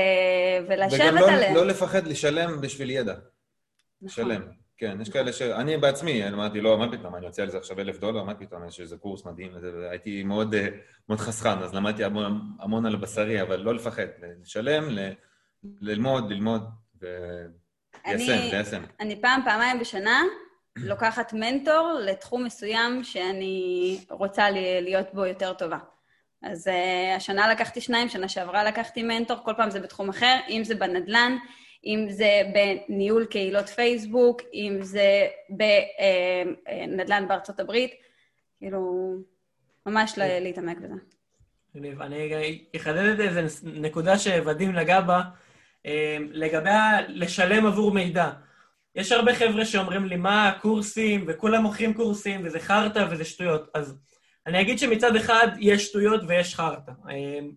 ולשבת 0.68 1.00
עליהם. 1.00 1.16
וגם 1.16 1.54
לא, 1.56 1.62
לא 1.62 1.68
לפחד 1.68 2.08
לשלם 2.08 2.62
בשביל 2.62 2.90
ידע. 2.90 3.14
נכון. 4.02 4.32
לשלם. 4.32 4.63
כן, 4.78 4.98
יש 5.02 5.10
כאלה 5.10 5.34
ש... 5.34 5.42
אני 5.42 5.78
בעצמי, 5.78 6.28
אמרתי, 6.28 6.62
לא, 6.62 6.78
מה 6.78 6.92
פתאום, 6.92 7.16
אני 7.16 7.26
יוצא 7.26 7.42
על 7.42 7.50
זה 7.50 7.58
עכשיו 7.58 7.80
אלף 7.80 8.00
דולר, 8.00 8.24
מה 8.24 8.36
פתאום, 8.36 8.68
יש 8.68 8.80
איזה 8.80 8.98
קורס 8.98 9.26
מדהים, 9.26 9.52
והייתי 9.82 10.24
מאוד, 10.24 10.56
אה, 10.56 10.68
מאוד 11.10 11.20
חסכן, 11.20 11.60
אז 11.60 11.74
למדתי 11.74 12.04
המון, 12.04 12.42
המון 12.60 12.86
על 12.86 12.94
בשרי, 12.94 13.42
אבל 13.42 13.60
לא 13.60 13.76
לפחד, 13.76 14.06
לשלם, 14.42 14.90
ל... 14.90 15.00
ללמוד, 15.82 16.32
ללמוד 16.32 16.64
וליישם, 17.02 18.34
ליישם. 18.52 18.84
אני 19.00 19.22
פעם, 19.22 19.42
פעמיים 19.46 19.80
בשנה 19.80 20.22
לוקחת 20.76 21.34
מנטור 21.34 22.00
לתחום 22.06 22.44
מסוים 22.44 23.04
שאני 23.04 23.98
רוצה 24.10 24.50
להיות 24.82 25.14
בו 25.14 25.26
יותר 25.26 25.54
טובה. 25.54 25.78
אז 26.44 26.68
uh, 26.68 27.18
השנה 27.18 27.48
לקחתי 27.48 27.82
שניים, 27.82 28.10
שנה 28.10 28.28
שעברה 28.28 28.64
לקחתי 28.64 29.04
מנטור, 29.04 29.38
כל 29.46 29.54
פעם 29.58 29.70
זה 29.70 29.80
בתחום 29.80 30.10
אחר, 30.10 30.40
אם 30.50 30.62
זה 30.64 30.76
בנדל"ן, 30.76 31.38
אם 31.86 32.06
זה 32.10 32.42
בניהול 32.54 33.26
קהילות 33.26 33.70
פייסבוק, 33.70 34.42
אם 34.54 34.78
זה 34.82 35.28
בנדל"ן 35.50 37.24
אה, 37.24 37.28
בארצות 37.28 37.60
הברית, 37.60 37.92
כאילו, 38.60 39.14
ממש 39.86 40.14
להתעמק 40.18 40.78
בזה. 40.78 40.94
אני 41.76 42.66
אחדד 42.76 43.06
את 43.06 43.20
איזה 43.20 43.42
נקודה 43.64 44.18
שוואדים 44.18 44.72
נגע 44.72 45.02
בה, 45.02 45.22
אמ, 45.86 46.28
לגבי 46.32 46.70
לשלם 47.08 47.66
עבור 47.66 47.92
מידע. 47.92 48.32
יש 48.96 49.12
הרבה 49.12 49.36
חבר'ה 49.36 49.66
שאומרים 49.66 50.06
לי, 50.06 50.16
מה 50.16 50.50
הקורסים, 50.50 51.26
וכולם 51.28 51.62
מוכרים 51.62 51.94
קורסים, 51.94 52.42
וזה 52.44 52.60
חרטא 52.60 53.08
וזה 53.12 53.26
שטויות. 53.26 53.70
אז 53.74 53.98
אני 54.48 54.62
אגיד 54.62 54.80
שמצד 54.80 55.16
אחד 55.16 55.48
יש 55.60 55.86
שטויות 55.86 56.22
ויש 56.28 56.56
חרטא. 56.56 56.92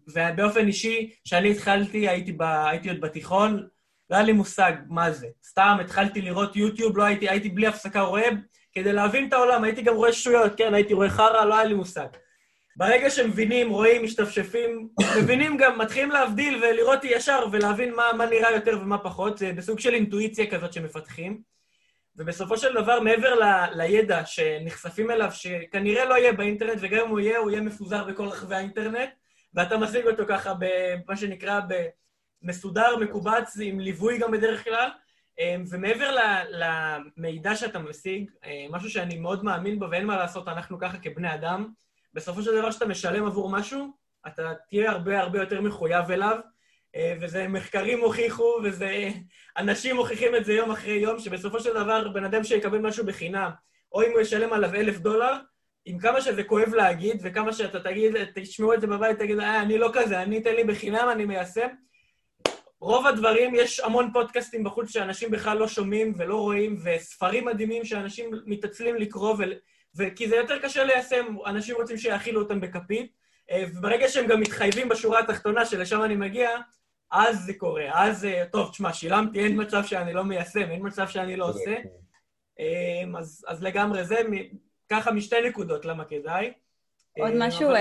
ובאופן 0.09 0.67
אישי, 0.67 1.15
כשאני 1.25 1.51
התחלתי, 1.51 2.09
הייתי, 2.09 2.33
ב, 2.33 2.43
הייתי 2.43 2.89
עוד 2.89 3.01
בתיכון, 3.01 3.67
לא 4.11 4.17
היה 4.17 4.25
לי 4.25 4.33
מושג 4.33 4.73
מה 4.89 5.13
זה. 5.13 5.27
סתם 5.45 5.77
התחלתי 5.81 6.23
לראות 6.23 6.57
יוטיוב, 6.57 6.99
לא 6.99 7.03
הייתי, 7.03 7.29
הייתי 7.29 7.49
בלי 7.49 7.67
הפסקה 7.67 8.01
רואה, 8.01 8.29
כדי 8.73 8.93
להבין 8.93 9.29
את 9.29 9.33
העולם, 9.33 9.65
הייתי 9.65 9.83
גם 9.83 9.95
רואה 9.95 10.13
שטויות, 10.13 10.53
כן, 10.57 10.75
הייתי 10.75 10.95
רואה 10.95 11.11
חרא, 11.11 11.45
לא 11.45 11.55
היה 11.55 11.65
לי 11.65 11.75
מושג. 11.75 12.07
ברגע 12.77 13.11
שמבינים, 13.11 13.71
רואים, 13.71 14.05
משתפשפים, 14.05 14.89
מבינים 15.19 15.57
גם, 15.57 15.79
מתחילים 15.79 16.11
להבדיל 16.11 16.65
ולראות 16.65 17.05
ישר 17.05 17.47
ולהבין 17.53 17.95
מה, 17.95 18.05
מה 18.19 18.27
נראה 18.27 18.53
יותר 18.53 18.79
ומה 18.83 18.99
פחות, 18.99 19.39
זה 19.39 19.53
בסוג 19.53 19.79
של 19.79 19.95
אינטואיציה 19.95 20.51
כזאת 20.51 20.73
שמפתחים. 20.73 21.41
ובסופו 22.17 22.59
של 22.59 22.75
דבר, 22.75 23.01
מעבר 23.01 23.35
ל, 23.35 23.45
לידע 23.75 24.27
שנחשפים 24.27 25.11
אליו, 25.11 25.31
שכנראה 25.33 26.05
לא 26.05 26.15
יהיה 26.15 26.33
באינטרנט, 26.33 26.79
וגם 26.81 27.05
אם 27.05 27.11
הוא 27.11 27.21
יהיה, 27.21 27.39
הוא 27.39 27.51
יהיה 27.51 27.61
מפוזר 27.61 28.05
בכל 28.05 28.29
רחבי 28.29 28.55
האינטרנט, 28.55 29.11
ואתה 29.55 29.79
משיג 29.79 30.07
אותו 30.07 30.23
ככה 30.29 30.55
במה 30.59 31.17
שנקרא 31.17 31.61
במסודר, 32.43 32.97
מקובץ, 32.97 33.57
עם 33.61 33.81
ליווי 33.81 34.19
גם 34.19 34.31
בדרך 34.31 34.65
כלל. 34.65 34.91
אמ, 35.39 35.65
ומעבר 35.71 36.17
למידע 36.51 37.57
שאתה 37.57 37.79
משיג, 37.79 38.31
אמ, 38.45 38.69
משהו 38.71 38.91
שאני 38.91 39.19
מאוד 39.19 39.45
מאמין 39.45 39.79
בו 39.79 39.87
ואין 39.91 40.07
מה 40.07 40.17
לעשות, 40.17 40.49
אנחנו 40.49 40.79
ככה 40.79 40.99
כבני 40.99 41.35
אדם, 41.35 41.69
בסופו 42.15 42.43
של 42.43 42.59
דבר 42.59 42.71
כשאתה 42.71 42.87
משלם 42.87 43.27
עבור 43.27 43.51
משהו, 43.51 43.93
אתה 44.27 44.53
תהיה 44.69 44.91
הרבה 44.91 45.21
הרבה 45.21 45.41
יותר 45.41 45.61
מחויב 45.61 46.11
אליו, 46.11 46.39
אה, 46.97 47.15
וזה 47.21 47.49
מחקרים 47.49 48.01
הוכיחו, 48.01 48.59
וזה... 48.65 49.11
אנשים 49.59 49.97
מוכיחים 49.97 50.37
את 50.37 50.45
זה 50.45 50.53
יום 50.53 50.71
אחרי 50.71 50.93
יום, 50.93 51.19
שבסופו 51.19 51.61
של 51.61 51.75
דבר 51.75 52.09
בן 52.09 52.25
אדם 52.25 52.45
שיקבל 52.45 52.79
משהו 52.79 53.07
בחינם, 53.07 53.51
או 53.93 54.03
אם 54.03 54.11
הוא 54.13 54.21
ישלם 54.21 54.53
עליו 54.53 54.75
אלף 54.75 54.99
דולר, 54.99 55.33
עם 55.85 55.99
כמה 55.99 56.21
שזה 56.21 56.45
כואב 56.45 56.75
להגיד, 56.75 57.21
וכמה 57.23 57.53
שאתה 57.53 57.81
תגיד, 57.81 58.15
תשמעו 58.35 58.75
את 58.75 58.81
זה 58.81 58.87
בבית, 58.87 59.19
תגיד, 59.19 59.39
אה, 59.39 59.63
אני 59.63 59.79
לא 59.79 59.91
כזה, 59.93 60.23
אני 60.23 60.39
אתן 60.39 60.55
לי 60.55 60.65
בחינם, 60.65 61.09
אני 61.13 61.25
מיישם. 61.25 61.69
רוב 62.87 63.07
הדברים, 63.07 63.55
יש 63.55 63.81
המון 63.81 64.11
פודקאסטים 64.13 64.65
בחוץ 64.65 64.91
שאנשים 64.91 65.31
בכלל 65.31 65.59
לא 65.59 65.69
שומעים 65.69 66.15
ולא 66.17 66.37
רואים, 66.37 66.77
וספרים 66.85 67.45
מדהימים 67.45 67.85
שאנשים 67.85 68.31
מתעצלים 68.47 68.97
לקרוא, 68.97 69.35
ו... 69.39 69.43
וכי 69.97 70.29
זה 70.29 70.37
יותר 70.37 70.59
קשה 70.59 70.85
ליישם, 70.85 71.37
אנשים 71.47 71.77
רוצים 71.77 71.99
שיאכילו 71.99 72.43
אותם 72.43 72.61
בכפית, 72.61 73.13
אה, 73.51 73.65
וברגע 73.75 74.09
שהם 74.09 74.27
גם 74.27 74.41
מתחייבים 74.41 74.89
בשורה 74.89 75.21
התחתונה, 75.21 75.65
שלשם 75.67 76.03
אני 76.03 76.17
מגיע, 76.17 76.51
אז 77.11 77.39
זה 77.45 77.55
קורה. 77.55 77.85
אז, 77.95 78.25
אה, 78.25 78.45
טוב, 78.53 78.71
תשמע, 78.71 78.93
שילמתי, 78.93 79.45
אין 79.45 79.63
מצב 79.63 79.85
שאני 79.85 80.13
לא 80.13 80.25
מיישם, 80.25 80.71
אין 80.71 80.87
מצב 80.87 81.09
שאני 81.09 81.37
לא 81.37 81.49
עושה. 81.49 81.77
אה, 82.61 83.19
אז, 83.19 83.45
אז 83.49 83.63
לגמרי 83.63 84.05
זה, 84.05 84.17
ככה 84.89 85.13
משתי 85.13 85.37
נקודות 85.49 85.85
למה 85.85 86.05
כדאי. 86.05 86.53
עוד 87.19 87.33
משהו 87.35 87.69
אבל... 87.71 87.79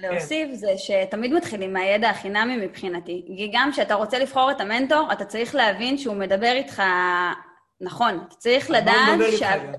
להוסיף, 0.00 0.48
כן. 0.48 0.54
זה 0.54 0.72
שתמיד 0.76 1.32
מתחילים 1.32 1.72
מהידע 1.72 2.10
החינמי 2.10 2.66
מבחינתי. 2.66 3.24
כי 3.36 3.50
גם 3.52 3.72
כשאתה 3.72 3.94
רוצה 3.94 4.18
לבחור 4.18 4.50
את 4.50 4.60
המנטור, 4.60 5.08
אתה 5.12 5.24
צריך 5.24 5.54
להבין 5.54 5.98
שהוא 5.98 6.16
מדבר 6.16 6.52
איתך 6.52 6.82
נכון, 7.80 8.24
אתה 8.28 8.34
צריך 8.34 8.70
לדעת 8.70 9.20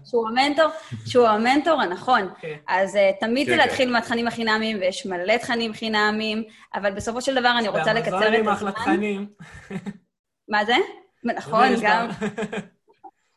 שהוא 0.05 0.27
המנטור, 0.27 0.65
שהוא 1.05 1.27
המנטור 1.27 1.81
הנכון. 1.81 2.29
כן. 2.41 2.55
אז 2.67 2.95
uh, 2.95 3.19
תמיד 3.19 3.47
זה 3.47 3.53
כן, 3.53 3.57
להתחיל 3.57 3.85
כן. 3.85 3.93
מהתכנים 3.93 4.27
החינמיים, 4.27 4.77
ויש 4.79 5.05
מלא 5.05 5.37
תכנים 5.37 5.73
חינמיים, 5.73 6.43
אבל 6.73 6.91
בסופו 6.91 7.21
של 7.21 7.35
דבר 7.35 7.55
אני 7.59 7.67
רוצה 7.67 7.93
לקצר 7.93 8.27
את 8.27 8.33
הזמן. 8.39 8.53
אחלה 8.53 8.71
תכנים. 8.71 9.27
מה 10.49 10.65
זה? 10.65 10.75
נכון, 11.37 11.67
גם. 11.81 12.07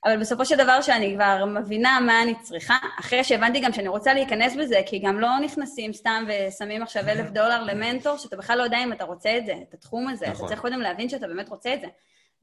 אבל 0.04 0.20
בסופו 0.20 0.44
של 0.44 0.56
דבר 0.56 0.82
שאני 0.82 1.14
כבר 1.14 1.44
מבינה 1.44 2.00
מה 2.06 2.22
אני 2.22 2.34
צריכה, 2.42 2.76
אחרי 3.00 3.24
שהבנתי 3.24 3.60
גם 3.60 3.72
שאני 3.72 3.88
רוצה 3.88 4.14
להיכנס 4.14 4.56
בזה, 4.56 4.80
כי 4.86 4.98
גם 4.98 5.20
לא 5.20 5.28
נכנסים 5.38 5.92
סתם 5.92 6.24
ושמים 6.28 6.82
עכשיו 6.82 7.08
אלף 7.08 7.30
דולר 7.30 7.64
למנטור, 7.64 8.16
שאתה 8.16 8.36
בכלל 8.36 8.58
לא 8.58 8.62
יודע 8.62 8.78
אם 8.84 8.92
אתה 8.92 9.04
רוצה 9.04 9.38
את 9.38 9.46
זה, 9.46 9.54
את 9.68 9.74
התחום 9.74 10.08
הזה. 10.08 10.26
נכון. 10.26 10.36
אתה 10.36 10.48
צריך 10.48 10.60
קודם 10.60 10.80
להבין 10.80 11.08
שאתה 11.08 11.26
באמת 11.26 11.48
רוצה 11.48 11.74
את 11.74 11.80
זה. 11.80 11.86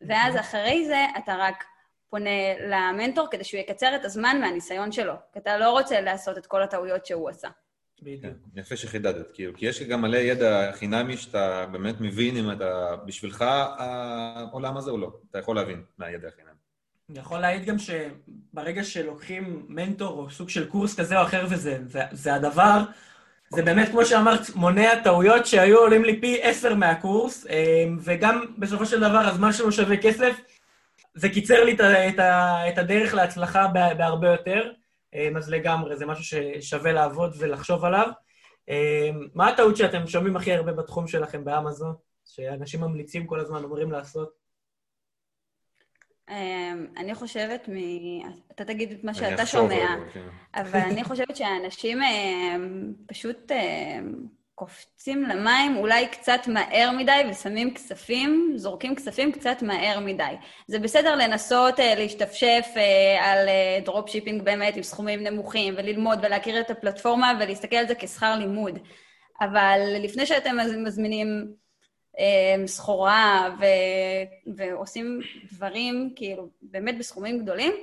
ואז 0.01 0.35
אחרי 0.35 0.85
זה 0.87 1.05
אתה 1.17 1.35
רק 1.39 1.63
פונה 2.09 2.29
למנטור 2.67 3.27
כדי 3.31 3.43
שהוא 3.43 3.59
יקצר 3.59 3.95
את 3.95 4.05
הזמן 4.05 4.37
מהניסיון 4.41 4.91
שלו, 4.91 5.13
כי 5.33 5.39
אתה 5.39 5.57
לא 5.57 5.71
רוצה 5.71 6.01
לעשות 6.01 6.37
את 6.37 6.45
כל 6.45 6.63
הטעויות 6.63 7.05
שהוא 7.05 7.29
עשה. 7.29 7.47
כן, 8.21 8.31
יפה 8.55 8.75
שחידדת, 8.75 9.31
כאילו, 9.33 9.53
כי 9.55 9.65
יש 9.65 9.83
גם 9.83 10.01
מלא 10.01 10.17
ידע 10.17 10.71
חינמי 10.71 11.17
שאתה 11.17 11.65
באמת 11.71 12.01
מבין 12.01 12.37
אם 12.37 12.51
אתה, 12.51 12.95
בשבילך 13.05 13.45
העולם 13.77 14.77
הזה 14.77 14.91
או 14.91 14.97
לא, 14.97 15.11
אתה 15.31 15.39
יכול 15.39 15.55
להבין 15.55 15.83
מהידע 15.97 16.27
החינמי. 16.27 16.46
אני 17.09 17.19
יכול 17.19 17.39
להעיד 17.39 17.65
גם 17.65 17.75
שברגע 17.79 18.83
שלוקחים 18.83 19.65
מנטור 19.69 20.19
או 20.19 20.29
סוג 20.29 20.49
של 20.49 20.69
קורס 20.69 20.99
כזה 20.99 21.19
או 21.19 21.23
אחר 21.23 21.45
וזה 21.49 21.79
זה, 21.87 22.03
זה 22.11 22.33
הדבר, 22.33 22.83
זה 23.49 23.61
באמת, 23.61 23.89
כמו 23.89 24.05
שאמרת, 24.05 24.55
מונע 24.55 25.03
טעויות 25.03 25.45
שהיו 25.45 25.77
עולים 25.77 26.03
לי 26.03 26.21
פי 26.21 26.39
עשר 26.41 26.75
מהקורס, 26.75 27.47
אה, 27.47 27.85
וגם 27.99 28.45
בסופו 28.57 28.85
של 28.85 28.99
דבר 28.99 29.17
הזמן 29.17 29.53
שלנו 29.53 29.71
שווה 29.71 29.97
כסף, 29.97 30.39
זה 31.13 31.29
קיצר 31.29 31.63
לי 31.63 31.77
את 32.69 32.77
הדרך 32.77 33.13
להצלחה 33.13 33.67
בהרבה 33.97 34.27
יותר, 34.27 34.71
אה, 35.13 35.29
אז 35.37 35.49
לגמרי, 35.49 35.97
זה 35.97 36.05
משהו 36.05 36.23
ששווה 36.23 36.93
לעבוד 36.93 37.35
ולחשוב 37.39 37.85
עליו. 37.85 38.09
אה, 38.69 39.09
מה 39.35 39.47
הטעות 39.47 39.77
שאתם 39.77 40.07
שומעים 40.07 40.35
הכי 40.35 40.53
הרבה 40.53 40.71
בתחום 40.71 41.07
שלכם 41.07 41.45
באמזון, 41.45 41.95
שאנשים 42.25 42.81
ממליצים 42.81 43.27
כל 43.27 43.39
הזמן, 43.39 43.63
אומרים 43.63 43.91
לעשות? 43.91 44.46
אה, 46.29 46.71
אני 46.97 47.15
חושבת, 47.15 47.69
מ... 47.69 47.73
אתה 48.51 48.65
תגיד 48.65 48.91
את 48.91 49.03
מה 49.03 49.13
שאתה 49.13 49.45
שומע, 49.45 49.95
כן. 50.13 50.27
אבל 50.55 50.79
אני 50.79 51.03
חושבת 51.03 51.35
שאנשים 51.35 51.99
פשוט 53.07 53.51
קופצים 54.59 55.23
למים 55.23 55.77
אולי 55.77 56.07
קצת 56.07 56.47
מהר 56.47 56.91
מדי 56.97 57.21
ושמים 57.29 57.73
כספים, 57.73 58.51
זורקים 58.55 58.95
כספים 58.95 59.31
קצת 59.31 59.61
מהר 59.61 59.99
מדי. 59.99 60.33
זה 60.67 60.79
בסדר 60.79 61.15
לנסות 61.15 61.79
uh, 61.79 61.81
להשתפשף 61.97 62.65
uh, 62.73 63.23
על 63.23 63.49
drop 63.85 64.09
uh, 64.09 64.11
shipping 64.11 64.41
באמת 64.41 64.75
עם 64.75 64.83
סכומים 64.83 65.23
נמוכים 65.23 65.73
וללמוד 65.77 66.19
ולהכיר 66.21 66.59
את 66.59 66.71
הפלטפורמה 66.71 67.33
ולהסתכל 67.39 67.75
על 67.75 67.87
זה 67.87 67.95
כשכר 67.95 68.35
לימוד. 68.35 68.79
אבל 69.41 69.79
לפני 69.99 70.25
שאתם 70.25 70.57
מזמינים 70.83 71.53
סחורה 72.65 73.55
ו- 73.59 74.53
ועושים 74.55 75.19
דברים 75.51 76.13
כאילו 76.15 76.49
באמת 76.61 76.97
בסכומים 76.97 77.39
גדולים, 77.39 77.73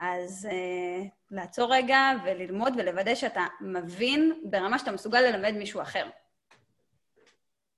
אז 0.00 0.48
uh, 0.50 1.08
לעצור 1.30 1.74
רגע 1.74 1.98
וללמוד 2.24 2.72
ולוודא 2.78 3.14
שאתה 3.14 3.46
מבין 3.60 4.40
ברמה 4.50 4.78
שאתה 4.78 4.92
מסוגל 4.92 5.20
ללמד 5.20 5.54
מישהו 5.56 5.82
אחר. 5.82 6.06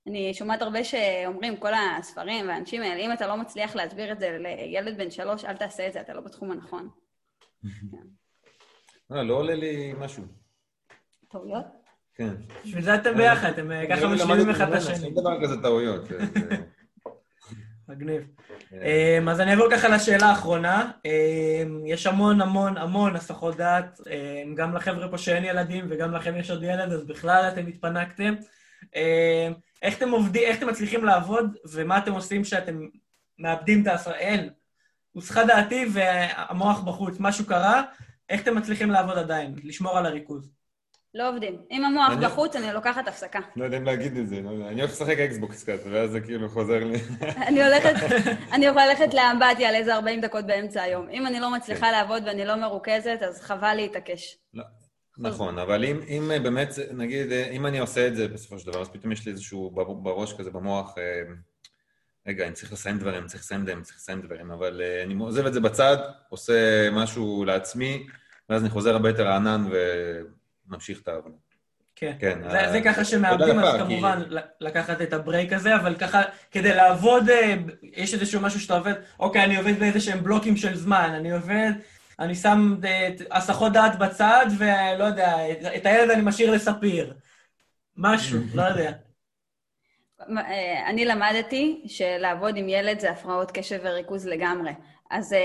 אני 0.07 0.33
שומעת 0.33 0.61
הרבה 0.61 0.83
שאומרים, 0.83 1.57
כל 1.57 1.73
הספרים 1.73 2.47
והאנשים 2.47 2.81
האלה, 2.81 3.01
אם 3.01 3.13
אתה 3.13 3.27
לא 3.27 3.37
מצליח 3.37 3.75
להסביר 3.75 4.11
את 4.11 4.19
זה 4.19 4.37
לילד 4.39 4.97
בן 4.97 5.11
שלוש, 5.11 5.45
אל 5.45 5.57
תעשה 5.57 5.87
את 5.87 5.93
זה, 5.93 6.01
אתה 6.01 6.13
לא 6.13 6.21
בתחום 6.21 6.51
הנכון. 6.51 6.89
אה, 9.11 9.23
לא 9.23 9.33
עולה 9.33 9.55
לי 9.55 9.93
משהו. 9.99 10.23
טעויות? 11.27 11.80
כן. 12.15 12.29
בשביל 12.65 12.83
זה 12.83 12.95
אתם 12.95 13.17
ביחד, 13.17 13.49
אתם 13.49 13.71
אה, 13.71 13.85
ככה 13.89 14.07
משלימים 14.07 14.49
אחד 14.49 14.73
את 14.73 14.73
השני. 14.73 15.05
אין 15.05 15.15
דבר 15.15 15.43
כזה 15.43 15.61
טעויות. 15.61 16.07
מגניב. 17.87 18.21
כן. 18.69 18.77
אמ, 18.81 19.29
אז 19.29 19.41
אני 19.41 19.51
אעבור 19.51 19.67
ככה 19.71 19.87
לשאלה 19.87 20.25
האחרונה. 20.25 20.91
אמ, 21.05 21.85
יש 21.85 22.07
המון 22.07 22.41
המון 22.41 22.77
המון 22.77 23.15
הסחות 23.15 23.57
דעת, 23.57 23.99
אמ, 24.09 24.55
גם 24.55 24.75
לחבר'ה 24.75 25.09
פה 25.09 25.17
שאין 25.17 25.45
ילדים 25.45 25.87
וגם 25.89 26.11
לכם 26.13 26.37
יש 26.37 26.51
עוד 26.51 26.63
ילד, 26.63 26.93
אז 26.93 27.05
בכלל 27.07 27.49
אתם 27.53 27.67
התפנקתם. 27.67 28.35
איך 29.81 29.97
אתם 29.97 30.09
עובדים, 30.09 30.43
איך 30.43 30.57
אתם 30.57 30.67
מצליחים 30.67 31.05
לעבוד, 31.05 31.57
ומה 31.71 31.97
אתם 31.97 32.13
עושים 32.13 32.43
כשאתם 32.43 32.87
מאבדים 33.39 33.81
את 33.81 33.87
העשרה? 33.87 34.15
אין, 34.15 34.49
הוסחה 35.11 35.43
דעתי 35.45 35.85
והמוח 35.93 36.79
בחוץ, 36.79 37.15
משהו 37.19 37.45
קרה, 37.45 37.83
איך 38.29 38.41
אתם 38.41 38.55
מצליחים 38.55 38.91
לעבוד 38.91 39.17
עדיין, 39.17 39.55
לשמור 39.63 39.97
על 39.97 40.05
הריכוז? 40.05 40.51
לא 41.13 41.29
עובדים. 41.29 41.61
אם 41.71 41.85
המוח 41.85 42.13
בחוץ, 42.21 42.55
אני 42.55 42.73
לוקחת 42.73 43.07
הפסקה. 43.07 43.39
לא 43.55 43.65
יודע 43.65 43.77
אם 43.77 43.83
להגיד 43.83 44.17
את 44.17 44.27
זה, 44.27 44.41
לא 44.41 44.49
אני 44.49 44.81
הולך 44.81 44.91
לשחק 44.91 45.17
אקסבוקס 45.17 45.63
קצת, 45.63 45.79
ואז 45.91 46.11
זה 46.11 46.21
כאילו 46.21 46.49
חוזר 46.49 46.83
לי. 46.83 46.99
אני 47.47 47.63
הולכת, 47.63 47.93
אני 48.53 48.65
יכולה 48.65 48.87
ללכת 48.87 49.13
לאמבטיה 49.13 49.69
על 49.69 49.75
איזה 49.75 49.95
40 49.95 50.21
דקות 50.21 50.45
באמצע 50.45 50.81
היום. 50.81 51.09
אם 51.09 51.27
אני 51.27 51.39
לא 51.39 51.51
מצליחה 51.51 51.85
כן. 51.85 51.91
לעבוד 51.91 52.23
ואני 52.25 52.45
לא 52.45 52.55
מרוכזת, 52.55 53.17
אז 53.27 53.41
חבל 53.41 53.73
להתעקש. 53.73 54.37
לא, 54.53 54.63
נכון, 55.17 55.59
אבל 55.59 55.85
אם 55.85 56.31
באמת, 56.43 56.69
נגיד, 56.91 57.31
אם 57.31 57.65
אני 57.65 57.79
עושה 57.79 58.07
את 58.07 58.15
זה 58.15 58.27
בסופו 58.27 58.59
של 58.59 58.71
דבר, 58.71 58.81
אז 58.81 58.89
פתאום 58.89 59.11
יש 59.11 59.25
לי 59.25 59.31
איזשהו 59.31 59.71
בראש 60.03 60.33
כזה 60.33 60.51
במוח, 60.51 60.97
אה, 60.97 61.03
רגע, 62.27 62.45
אני 62.45 62.53
צריך 62.53 62.73
לסיים 62.73 62.97
דברים, 62.97 63.19
אני 63.19 63.27
צריך 63.27 63.43
לסיים 63.43 63.61
דברים, 63.61 63.77
אני 63.77 63.85
צריך 63.85 63.97
לסיים 63.97 64.21
דברים, 64.21 64.51
אבל 64.51 64.81
אה, 64.83 65.03
אני 65.03 65.13
עוזב 65.13 65.45
את 65.45 65.53
זה 65.53 65.59
בצד, 65.59 65.97
עושה 66.29 66.89
משהו 66.91 67.45
לעצמי, 67.45 68.07
ואז 68.49 68.61
אני 68.61 68.69
חוזר 68.69 68.91
הרבה 68.93 69.09
יותר 69.09 69.27
רענן 69.27 69.69
ממשיך 70.71 71.01
את 71.01 71.07
העבודה. 71.07 71.35
כן, 71.95 72.13
כן 72.19 72.49
זה, 72.49 72.61
ה... 72.61 72.71
זה 72.71 72.81
ככה 72.81 73.05
שמאבדים, 73.05 73.59
אז 73.59 73.79
כמובן 73.79 74.23
כי... 74.29 74.35
לקחת 74.61 75.01
את 75.01 75.13
הברייק 75.13 75.53
הזה, 75.53 75.75
אבל 75.75 75.95
ככה, 75.95 76.21
כדי 76.51 76.73
לעבוד, 76.73 77.29
אה, 77.29 77.55
יש 77.83 78.13
איזשהו 78.13 78.41
משהו 78.41 78.59
שאתה 78.59 78.77
עובד, 78.77 78.93
אוקיי, 79.19 79.43
אני 79.43 79.57
עובד 79.57 79.79
באיזה 79.79 79.99
שהם 79.99 80.23
בלוקים 80.23 80.57
של 80.57 80.75
זמן, 80.75 81.13
אני 81.15 81.31
עובד, 81.31 81.71
אני 82.19 82.35
שם 82.35 82.75
אה, 82.85 83.09
הסחות 83.31 83.73
דעת 83.73 83.99
בצד, 83.99 84.45
ולא 84.57 85.03
יודע, 85.03 85.35
את 85.75 85.85
הילד 85.85 86.11
אני 86.11 86.21
משאיר 86.21 86.51
לספיר. 86.51 87.13
משהו, 87.97 88.39
לא 88.55 88.61
יודע. 88.61 88.91
אה, 90.37 90.89
אני 90.89 91.05
למדתי 91.05 91.83
שלעבוד 91.87 92.57
עם 92.57 92.69
ילד 92.69 92.99
זה 92.99 93.11
הפרעות 93.11 93.51
קשב 93.51 93.79
וריכוז 93.83 94.27
לגמרי. 94.27 94.71
אז 95.11 95.35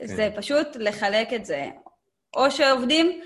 כן. 0.00 0.06
זה 0.06 0.28
פשוט 0.36 0.66
לחלק 0.76 1.32
את 1.32 1.44
זה. 1.44 1.66
או 2.36 2.50
שעובדים, 2.50 3.20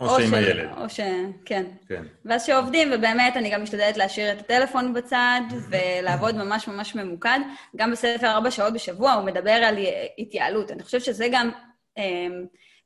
או, 0.00 0.06
או 0.06 0.20
שעם 0.20 0.34
הילד. 0.34 0.68
או 0.76 0.88
ש... 0.88 1.00
כן. 1.44 1.64
כן. 1.88 2.02
ואז 2.24 2.46
שעובדים, 2.46 2.88
ובאמת 2.94 3.36
אני 3.36 3.50
גם 3.50 3.62
משתדלת 3.62 3.96
להשאיר 3.96 4.32
את 4.32 4.40
הטלפון 4.40 4.94
בצד, 4.94 5.40
ולעבוד 5.70 6.34
ממש 6.36 6.68
ממש 6.68 6.94
ממוקד. 6.94 7.38
גם 7.76 7.92
בספר 7.92 8.26
ארבע 8.26 8.50
שעות 8.50 8.72
בשבוע 8.72 9.12
הוא 9.12 9.24
מדבר 9.24 9.50
על 9.50 9.76
התייעלות. 10.18 10.70
אני 10.70 10.82
חושבת 10.82 11.04
שזה 11.04 11.28
גם 11.32 11.50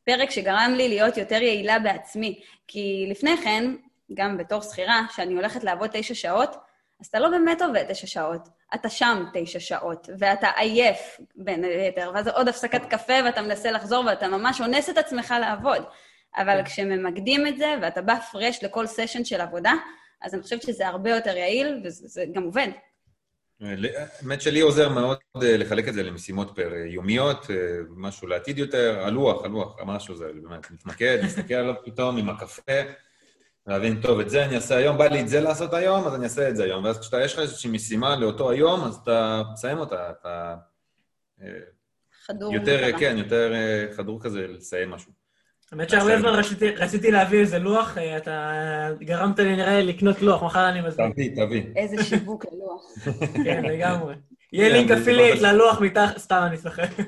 פרק 0.05 0.31
שגרם 0.31 0.73
לי 0.77 0.89
להיות 0.89 1.17
יותר 1.17 1.43
יעילה 1.43 1.79
בעצמי. 1.79 2.41
כי 2.69 3.07
לפני 3.11 3.37
כן, 3.37 3.75
גם 4.15 4.39
בתור 4.39 4.63
שכירה, 4.63 5.03
שאני 5.17 5.35
הולכת 5.35 5.65
לעבוד 5.65 5.91
תשע 5.93 6.15
שעות, 6.15 6.57
אז 7.01 7.07
אתה 7.07 7.19
לא 7.19 7.29
באמת 7.29 7.63
עובד 7.63 7.85
תשע 7.89 8.07
שעות, 8.07 8.49
אתה 8.75 8.89
שם 8.89 9.25
תשע 9.35 9.61
שעות, 9.61 10.09
ואתה 10.19 10.49
עייף 10.57 11.21
בין 11.35 11.65
היתר, 11.65 12.11
ואז 12.15 12.29
עוד 12.29 12.49
הפסקת 12.49 12.85
קפה 12.85 13.13
ואתה 13.25 13.43
מנסה 13.43 13.71
לחזור 13.71 14.05
ואתה 14.05 14.29
ממש 14.29 14.61
אונס 14.61 14.91
את 14.91 14.99
עצמך 14.99 15.35
לעבוד. 15.41 15.85
אבל 16.37 16.57
כן. 16.57 16.65
כשממקדים 16.65 17.47
את 17.47 17.59
זה 17.59 17.75
ואתה 17.83 18.03
בא 18.03 18.21
פרש 18.33 18.65
לכל 18.65 18.87
סשן 18.87 19.25
של 19.25 19.41
עבודה, 19.41 19.73
אז 20.23 20.35
אני 20.35 20.43
חושבת 20.43 20.63
שזה 20.63 20.89
הרבה 20.89 21.11
יותר 21.11 21.37
יעיל 21.37 21.83
וזה 21.85 22.25
גם 22.33 22.43
עובד. 22.43 22.69
האמת 23.61 24.43
שלי 24.43 24.61
עוזר 24.61 24.89
מאוד 24.89 25.19
אה, 25.43 25.57
לחלק 25.57 25.89
את 25.89 25.95
זה 25.95 26.03
למשימות 26.03 26.53
פר 26.57 26.73
אה, 26.73 26.87
יומיות, 26.87 27.51
אה, 27.51 27.57
משהו 27.97 28.29
לעתיד 28.29 28.59
יותר, 28.59 29.01
הלוח, 29.05 29.45
הלוח, 29.45 29.77
משהו 29.87 30.17
זה 30.17 30.25
באמת, 30.43 30.71
מתמקד, 30.71 31.19
מסתכל 31.25 31.55
עליו 31.55 31.75
פתאום 31.85 32.17
עם 32.17 32.29
הקפה, 32.29 32.81
להבין, 33.67 34.01
טוב, 34.01 34.21
את 34.21 34.31
זה 34.31 34.45
אני 34.45 34.57
אעשה 34.57 34.77
היום, 34.77 34.99
בא 34.99 35.07
לי 35.07 35.21
את 35.21 35.29
זה 35.29 35.41
לעשות 35.41 35.75
היום, 35.75 36.07
אז 36.07 36.15
אני 36.15 36.25
אעשה 36.25 36.49
את 36.49 36.57
זה 36.57 36.65
היום. 36.65 36.85
ואז 36.85 37.01
כשאתה, 37.01 37.25
יש 37.25 37.33
לך 37.33 37.39
איזושהי 37.39 37.71
משימה 37.71 38.17
לאותו 38.17 38.51
היום, 38.51 38.85
אז 38.85 38.95
אתה 38.95 39.43
מסיים 39.53 39.79
אותה, 39.79 40.11
אתה... 40.11 40.57
חדור. 42.27 42.55
יותר, 42.55 42.99
כן, 42.99 43.15
יותר 43.19 43.53
חדור 43.97 44.23
כזה 44.23 44.47
לסיים 44.47 44.91
משהו. 44.91 45.20
האמת 45.73 45.91
שהרבה 45.91 46.21
זמן 46.21 46.41
רציתי 46.77 47.11
להביא 47.11 47.41
איזה 47.41 47.59
לוח, 47.59 47.99
אה, 47.99 48.17
אתה 48.17 48.89
גרמת 49.01 49.39
לי 49.39 49.57
נראה 49.57 49.83
לקנות 49.83 50.23
לוח, 50.23 50.43
מחר 50.43 50.69
אני 50.69 50.81
מזמין. 50.81 51.13
תביא, 51.13 51.31
תביא. 51.37 51.63
איזה 51.77 52.05
שיווק 52.05 52.45
ללוח. 52.53 52.83
כן, 53.45 53.63
לגמרי. 53.65 54.15
יהיה 54.53 54.69
לינק 54.69 54.91
אפילייט 54.91 55.41
ללוח 55.41 55.81
מתחת, 55.81 56.19
סתם 56.19 56.43
אני 56.47 56.57
צוחק. 56.57 56.89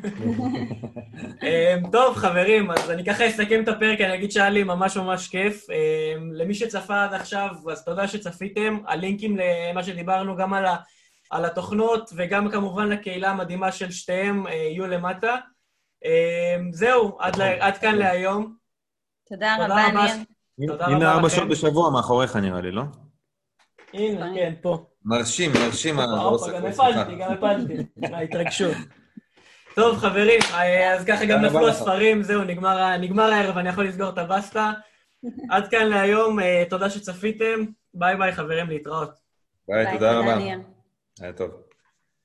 אמ, 1.43 1.91
טוב, 1.93 2.17
חברים, 2.17 2.71
אז 2.71 2.91
אני 2.91 3.05
ככה 3.05 3.29
אסכם 3.29 3.63
את 3.63 3.69
הפרק, 3.69 4.01
אני 4.01 4.15
אגיד 4.15 4.33
שהיה 4.33 4.51
לי 4.51 4.65
ממש 4.65 4.97
ממש 4.97 5.29
כיף. 5.29 5.67
אמ, 5.71 6.33
למי 6.33 6.55
שצפה 6.55 7.05
עד 7.05 7.15
עכשיו, 7.15 7.49
אז 7.73 7.85
תודה 7.85 8.09
שצפיתם. 8.09 8.79
הלינקים 8.87 9.37
למה 9.37 9.83
שדיברנו, 9.83 10.37
גם 10.37 10.55
על 11.31 11.45
התוכנות 11.45 12.11
וגם 12.17 12.51
כמובן 12.51 12.89
לקהילה 12.89 13.31
המדהימה 13.31 13.73
של 13.73 13.91
שתיהם, 13.91 14.47
אה, 14.47 14.53
יהיו 14.53 14.87
למטה. 14.87 15.37
אמ, 16.05 16.73
זהו, 16.73 17.19
עד 17.61 17.79
כאן 17.79 17.95
להיום. 17.95 18.57
תודה 19.29 19.57
רבה, 19.61 19.87
ניר. 20.59 20.77
הנה 20.81 21.13
ארבע 21.13 21.31
שעות 21.31 21.49
בשבוע 21.49 21.91
מאחוריך 21.91 22.37
נראה 22.37 22.61
לי, 22.61 22.71
לא? 22.71 22.83
הנה, 23.95 24.31
כן, 24.35 24.55
פה. 24.63 24.85
מרשים, 25.05 25.51
מרשים. 25.53 25.97
גם 25.97 26.67
הפלתי, 26.67 27.15
גם 27.17 27.33
הפלתי, 27.33 27.75
מההתרגשות. 27.97 28.77
טוב, 29.77 29.99
חברים, 29.99 30.41
אה, 30.55 30.95
אז 30.95 31.05
ככה 31.05 31.25
גם 31.25 31.41
נפלו 31.41 31.69
הספרים, 31.69 32.23
זהו, 32.23 32.45
נגמר 32.45 33.33
הערב, 33.33 33.59
אני 33.59 33.69
יכול 33.69 33.85
לסגור 33.85 34.09
את 34.09 34.19
הבסטה. 34.19 34.73
עד 35.51 35.69
כאן 35.69 35.87
להיום, 35.87 36.41
אה, 36.41 36.65
תודה 36.71 36.91
שצפיתם. 36.91 37.65
ביי 37.95 38.17
ביי, 38.17 38.33
חברים, 38.33 38.69
להתראות. 38.69 39.11
ביי, 39.69 39.93
תודה 39.93 40.19
רבה. 40.19 40.37
היה 41.21 41.33
טוב. 41.33 41.72